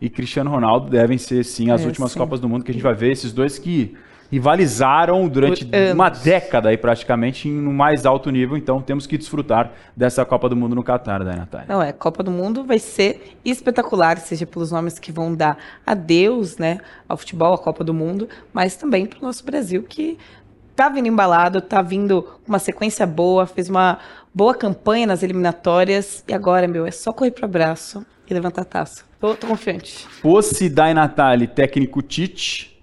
e 0.00 0.10
Cristiano 0.10 0.50
Ronaldo 0.50 0.90
devem 0.90 1.16
ser 1.16 1.44
sim 1.44 1.70
as 1.70 1.82
é, 1.82 1.86
últimas 1.86 2.12
sim. 2.12 2.18
Copas 2.18 2.38
do 2.38 2.48
Mundo 2.48 2.64
que 2.64 2.70
a 2.70 2.74
gente 2.74 2.82
vai 2.82 2.94
ver 2.94 3.12
esses 3.12 3.32
dois 3.32 3.58
que 3.58 3.96
rivalizaram 4.30 5.28
durante 5.28 5.68
uma 5.92 6.08
década 6.08 6.68
aí 6.68 6.76
praticamente 6.76 7.48
no 7.48 7.72
mais 7.72 8.04
alto 8.04 8.30
nível, 8.30 8.56
então 8.56 8.80
temos 8.80 9.06
que 9.06 9.16
desfrutar 9.16 9.72
dessa 9.96 10.24
Copa 10.24 10.48
do 10.48 10.56
Mundo 10.56 10.74
no 10.74 10.82
Catar, 10.82 11.24
né, 11.24 11.36
Natália. 11.36 11.66
Não, 11.68 11.82
é, 11.82 11.92
Copa 11.92 12.22
do 12.22 12.30
Mundo 12.30 12.64
vai 12.64 12.78
ser 12.78 13.36
espetacular, 13.44 14.18
seja 14.18 14.46
pelos 14.46 14.70
nomes 14.70 14.98
que 14.98 15.12
vão 15.12 15.34
dar 15.34 15.58
adeus, 15.86 16.58
né, 16.58 16.78
ao 17.08 17.16
futebol, 17.16 17.54
à 17.54 17.58
Copa 17.58 17.84
do 17.84 17.94
Mundo, 17.94 18.28
mas 18.52 18.76
também 18.76 19.06
para 19.06 19.18
o 19.18 19.22
nosso 19.22 19.44
Brasil 19.44 19.82
que 19.82 20.18
tá 20.74 20.90
vindo 20.90 21.08
embalado, 21.08 21.60
tá 21.60 21.80
vindo 21.80 22.28
uma 22.46 22.58
sequência 22.58 23.06
boa, 23.06 23.46
fez 23.46 23.70
uma 23.70 23.98
boa 24.34 24.54
campanha 24.54 25.06
nas 25.06 25.22
eliminatórias 25.22 26.22
e 26.28 26.34
agora, 26.34 26.68
meu, 26.68 26.86
é 26.86 26.90
só 26.90 27.12
correr 27.12 27.30
para 27.30 27.46
abraço 27.46 28.04
e 28.28 28.34
levantar 28.34 28.62
a 28.62 28.66
taça. 28.66 29.04
Tô, 29.18 29.34
tô 29.34 29.46
confiante. 29.46 30.06
Fosse 30.20 30.68
Dai 30.68 30.92
Natali, 30.92 31.46
técnico 31.46 32.02
Tite, 32.02 32.75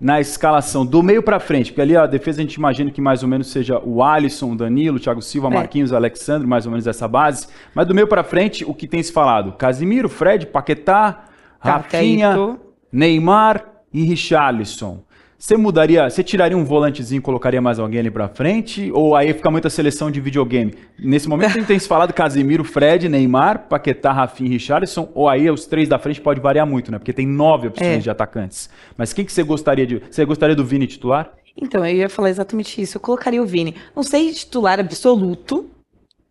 na 0.00 0.20
escalação 0.20 0.84
do 0.84 1.02
meio 1.02 1.22
para 1.22 1.40
frente, 1.40 1.70
porque 1.70 1.80
ali 1.80 1.96
ó, 1.96 2.02
a 2.02 2.06
defesa 2.06 2.40
a 2.40 2.42
gente 2.42 2.54
imagina 2.54 2.90
que 2.90 3.00
mais 3.00 3.22
ou 3.22 3.28
menos 3.28 3.46
seja 3.46 3.80
o 3.82 4.02
Alisson, 4.02 4.52
o 4.52 4.56
Danilo, 4.56 4.98
o 4.98 5.00
Thiago 5.00 5.22
Silva, 5.22 5.48
é. 5.48 5.50
Marquinhos, 5.50 5.92
Alexandre, 5.92 6.46
mais 6.46 6.66
ou 6.66 6.72
menos 6.72 6.86
essa 6.86 7.08
base. 7.08 7.48
Mas 7.74 7.86
do 7.86 7.94
meio 7.94 8.06
para 8.06 8.22
frente, 8.22 8.64
o 8.64 8.74
que 8.74 8.86
tem 8.86 9.02
se 9.02 9.12
falado? 9.12 9.52
Casimiro, 9.52 10.08
Fred, 10.08 10.46
Paquetá, 10.46 11.24
tá, 11.62 11.70
Rafinha, 11.70 12.58
Neymar 12.92 13.64
e 13.92 14.02
Richarlison. 14.04 15.02
Você 15.38 15.56
mudaria, 15.56 16.08
você 16.08 16.24
tiraria 16.24 16.56
um 16.56 16.64
volantezinho 16.64 17.18
e 17.18 17.22
colocaria 17.22 17.60
mais 17.60 17.78
alguém 17.78 18.00
ali 18.00 18.10
pra 18.10 18.28
frente? 18.28 18.90
Ou 18.92 19.14
aí 19.14 19.34
fica 19.34 19.50
muita 19.50 19.68
seleção 19.68 20.10
de 20.10 20.20
videogame? 20.20 20.74
Nesse 20.98 21.28
momento 21.28 21.50
a 21.50 21.54
gente 21.54 21.66
tem 21.66 21.78
se 21.78 21.86
falado 21.86 22.12
Casemiro, 22.14 22.64
Fred, 22.64 23.08
Neymar, 23.08 23.68
Paquetá, 23.68 24.12
Rafinha 24.12 24.48
e 24.48 24.52
Richarlison, 24.54 25.10
ou 25.14 25.28
aí 25.28 25.50
os 25.50 25.66
três 25.66 25.88
da 25.88 25.98
frente 25.98 26.22
pode 26.22 26.40
variar 26.40 26.66
muito, 26.66 26.90
né? 26.90 26.98
Porque 26.98 27.12
tem 27.12 27.26
nove 27.26 27.68
opções 27.68 27.88
é. 27.88 27.98
de 27.98 28.10
atacantes. 28.10 28.70
Mas 28.96 29.12
quem 29.12 29.24
que 29.24 29.32
você 29.32 29.42
gostaria 29.42 29.86
de... 29.86 30.02
Você 30.10 30.24
gostaria 30.24 30.56
do 30.56 30.64
Vini 30.64 30.86
titular? 30.86 31.30
Então, 31.54 31.84
eu 31.84 31.96
ia 31.96 32.08
falar 32.08 32.30
exatamente 32.30 32.80
isso. 32.80 32.96
Eu 32.96 33.00
colocaria 33.00 33.42
o 33.42 33.46
Vini. 33.46 33.74
Não 33.94 34.02
sei 34.02 34.32
titular 34.32 34.80
absoluto, 34.80 35.70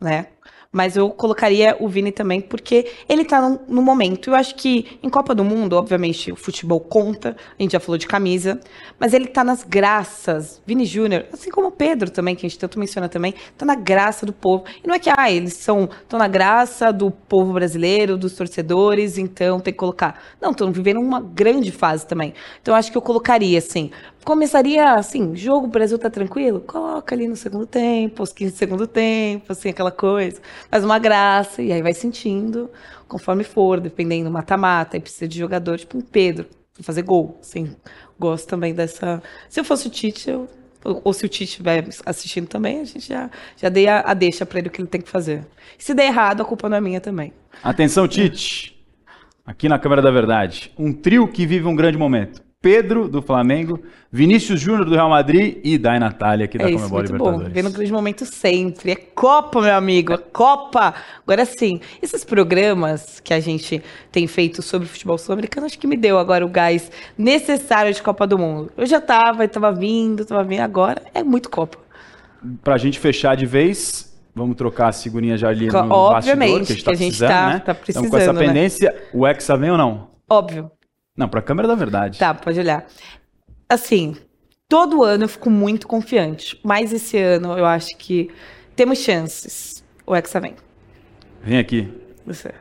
né? 0.02 0.28
Mas 0.76 0.98
eu 0.98 1.10
colocaria 1.10 1.78
o 1.80 1.88
Vini 1.88 2.12
também, 2.12 2.42
porque 2.42 2.92
ele 3.08 3.24
tá 3.24 3.58
no, 3.66 3.82
momento. 3.82 4.32
Eu 4.32 4.36
acho 4.36 4.56
que 4.56 5.00
em 5.02 5.10
Copa 5.10 5.34
do 5.34 5.42
Mundo, 5.42 5.78
obviamente, 5.78 6.34
o 6.34 6.36
futebol 6.36 6.82
conta, 6.82 7.38
a 7.58 7.64
gente 7.64 7.72
já 7.72 7.80
falou 7.80 7.98
de 7.98 8.06
camisa, 8.06 8.60
mas 9.00 9.14
ele 9.14 9.28
tá 9.28 9.42
nas 9.42 9.64
graças. 9.64 10.62
Vini 10.66 10.84
Júnior, 10.84 11.28
assim 11.32 11.50
como 11.50 11.68
o 11.68 11.72
Pedro 11.72 12.10
também, 12.10 12.36
que 12.36 12.46
a 12.46 12.50
gente 12.50 12.60
tanto 12.60 12.78
menciona 12.78 13.08
também, 13.08 13.34
tá 13.58 13.66
na 13.66 13.76
graça 13.76 14.26
do 14.26 14.34
povo. 14.34 14.66
E 14.84 14.86
não 14.86 14.94
é 14.94 15.00
que, 15.00 15.10
ah, 15.10 15.32
eles 15.32 15.54
são, 15.54 15.86
estão 15.86 16.20
na 16.20 16.28
graça 16.28 16.92
do 16.92 17.10
povo 17.10 17.54
brasileiro, 17.54 18.18
dos 18.18 18.34
torcedores, 18.34 19.18
então 19.18 19.62
tem 19.62 19.72
que 19.72 19.80
colocar. 19.80 20.22
Não, 20.42 20.52
estão 20.52 20.74
vivendo 20.74 21.00
uma 21.00 21.22
grande 21.22 21.72
fase 21.72 22.06
também. 22.06 22.34
Então 22.62 22.74
eu 22.74 22.78
acho 22.78 22.92
que 22.92 22.98
eu 22.98 23.02
colocaria, 23.02 23.60
assim, 23.60 23.92
começaria 24.26 24.94
assim, 24.94 25.36
jogo, 25.36 25.68
o 25.68 25.70
Brasil 25.70 26.00
tá 26.00 26.10
tranquilo? 26.10 26.60
Coloca 26.60 27.14
ali 27.14 27.28
no 27.28 27.36
segundo 27.36 27.68
tempo, 27.68 28.24
aos 28.24 28.34
15 28.34 28.52
do 28.52 28.58
segundo 28.58 28.88
tempo, 28.88 29.52
assim, 29.52 29.70
aquela 29.70 29.92
coisa. 29.92 30.42
Faz 30.70 30.84
uma 30.84 30.98
graça, 30.98 31.62
e 31.62 31.72
aí 31.72 31.82
vai 31.82 31.94
sentindo, 31.94 32.70
conforme 33.08 33.44
for, 33.44 33.80
dependendo, 33.80 34.30
mata-mata, 34.32 34.98
aí 34.98 35.02
precisa 35.02 35.28
de 35.28 35.38
jogador, 35.38 35.78
tipo 35.78 35.98
um 35.98 36.02
Pedro, 36.02 36.48
pra 36.74 36.84
fazer 36.84 37.04
gol, 37.04 37.38
assim. 37.40 37.76
Gosto 38.20 38.48
também 38.48 38.74
dessa... 38.74 39.22
Se 39.48 39.60
eu 39.60 39.64
fosse 39.64 39.88
o 39.88 39.90
Tite, 39.92 40.30
eu... 40.30 40.50
Ou 40.84 41.14
se 41.14 41.26
o 41.26 41.30
Tite 41.30 41.52
estiver 41.52 41.88
assistindo 42.06 42.48
também, 42.48 42.82
a 42.82 42.84
gente 42.84 43.08
já, 43.08 43.30
já 43.58 43.70
dei 43.70 43.88
a, 43.88 44.02
a 44.02 44.14
deixa 44.14 44.46
para 44.46 44.60
ele 44.60 44.68
o 44.68 44.72
que 44.72 44.82
ele 44.82 44.88
tem 44.88 45.02
que 45.02 45.10
fazer. 45.10 45.46
Se 45.78 45.94
der 45.94 46.08
errado, 46.08 46.42
a 46.42 46.46
culpa 46.46 46.68
não 46.68 46.78
é 46.78 46.82
minha 46.82 47.02
também. 47.02 47.32
Atenção, 47.64 48.08
Tite. 48.08 48.76
Aqui 49.46 49.70
na 49.70 49.80
Câmara 49.80 50.02
da 50.02 50.12
Verdade. 50.12 50.72
Um 50.78 50.92
trio 50.94 51.28
que 51.28 51.46
vive 51.46 51.68
um 51.68 51.76
grande 51.76 51.98
momento. 51.98 52.44
Pedro, 52.66 53.08
do 53.08 53.22
Flamengo, 53.22 53.80
Vinícius 54.12 54.60
Júnior, 54.60 54.86
do 54.86 54.96
Real 54.96 55.08
Madrid 55.10 55.60
e 55.64 55.78
Dai 55.78 56.00
Natália, 56.00 56.46
aqui 56.46 56.58
da 56.58 56.66
é 56.66 56.72
isso, 56.72 56.78
Comebol 56.80 57.02
Libertadores. 57.02 57.48
Bom. 57.48 57.54
Vendo 57.54 57.72
grande 57.72 57.92
momento 57.92 58.26
sempre. 58.26 58.92
É 58.92 58.96
Copa, 58.96 59.62
meu 59.62 59.76
amigo, 59.76 60.14
é 60.14 60.18
Copa. 60.18 60.96
Agora 61.22 61.46
sim, 61.46 61.80
esses 62.02 62.24
programas 62.24 63.20
que 63.20 63.34
a 63.34 63.40
gente 63.40 63.84
tem 64.12 64.26
feito 64.26 64.64
sobre 64.64 64.88
futebol 64.88 65.18
sul-americano, 65.18 65.68
acho 65.68 65.78
que 65.78 65.86
me 65.86 65.96
deu 65.96 66.18
agora 66.18 66.44
o 66.44 66.50
gás 66.50 66.92
necessário 67.16 67.94
de 67.94 68.02
Copa 68.02 68.26
do 68.26 68.38
Mundo. 68.40 68.72
Eu 68.76 68.88
já 68.88 69.00
tava, 69.00 69.48
tava 69.48 69.72
vindo, 69.72 70.26
tava 70.26 70.44
vindo, 70.44 70.62
agora 70.62 71.04
é 71.14 71.24
muito 71.24 71.52
Copa. 71.52 71.78
Pra 72.64 72.78
gente 72.78 73.00
fechar 73.00 73.36
de 73.36 73.46
vez, 73.46 74.16
Vamos 74.36 74.58
trocar 74.58 74.90
a 74.90 74.92
segurinha 74.92 75.38
já 75.38 75.48
ali 75.48 75.68
no 75.68 75.78
Obviamente, 75.94 76.60
bastidor, 76.60 76.84
que 76.84 76.90
a 76.90 76.96
gente 76.96 77.14
está 77.14 77.50
né? 77.54 77.60
tá 77.60 77.74
precisando, 77.74 78.08
Então, 78.08 78.20
com 78.20 78.22
essa 78.22 78.34
né? 78.34 78.46
pendência, 78.46 78.92
né? 78.92 79.00
o 79.14 79.26
Hexa 79.26 79.56
vem 79.56 79.72
ou 79.72 79.78
não? 79.78 80.10
Óbvio. 80.30 80.70
Não, 81.16 81.30
para 81.30 81.40
a 81.40 81.44
câmera 81.44 81.68
da 81.68 81.76
verdade. 81.76 82.20
Tá, 82.20 82.34
pode 82.34 82.60
olhar. 82.60 82.86
Assim, 83.70 84.16
todo 84.68 85.04
ano 85.04 85.24
eu 85.24 85.30
fico 85.30 85.50
muito 85.50 85.88
confiante, 85.88 86.60
mas 86.64 86.92
esse 86.92 87.18
ano 87.18 87.58
eu 87.58 87.66
acho 87.66 87.96
que 87.98 88.30
temos 88.76 89.00
chances. 89.00 89.84
O 90.06 90.16
Hexa 90.16 90.40
vem. 90.40 90.56
Vem 91.42 91.58
aqui. 91.58 91.92
Você. 92.26 92.52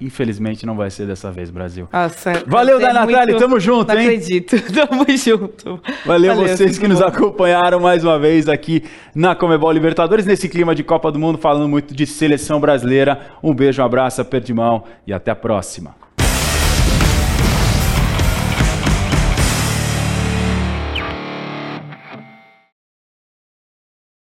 Infelizmente 0.00 0.64
não 0.64 0.76
vai 0.76 0.90
ser 0.90 1.06
dessa 1.06 1.32
vez, 1.32 1.50
Brasil. 1.50 1.88
Nossa, 1.92 2.44
Valeu, 2.46 2.78
da 2.78 2.92
Natália, 2.92 3.34
muito... 3.34 3.38
tamo 3.38 3.58
junto, 3.58 3.88
não 3.88 3.98
hein? 3.98 4.06
Não 4.06 4.14
acredito, 4.14 4.56
tamo 4.72 5.04
junto. 5.16 5.80
Valeu, 6.06 6.36
Valeu 6.36 6.56
vocês 6.56 6.78
que 6.78 6.86
bom. 6.86 6.92
nos 6.92 7.02
acompanharam 7.02 7.80
mais 7.80 8.04
uma 8.04 8.16
vez 8.16 8.48
aqui 8.48 8.84
na 9.12 9.34
Comebol 9.34 9.72
Libertadores, 9.72 10.24
nesse 10.24 10.48
clima 10.48 10.72
de 10.72 10.84
Copa 10.84 11.10
do 11.10 11.18
Mundo, 11.18 11.36
falando 11.36 11.68
muito 11.68 11.92
de 11.92 12.06
seleção 12.06 12.60
brasileira. 12.60 13.32
Um 13.42 13.52
beijo, 13.52 13.82
um 13.82 13.84
abraço, 13.84 14.20
aperto 14.20 14.46
de 14.46 14.54
mão 14.54 14.84
e 15.04 15.12
até 15.12 15.32
a 15.32 15.36
próxima. 15.36 16.07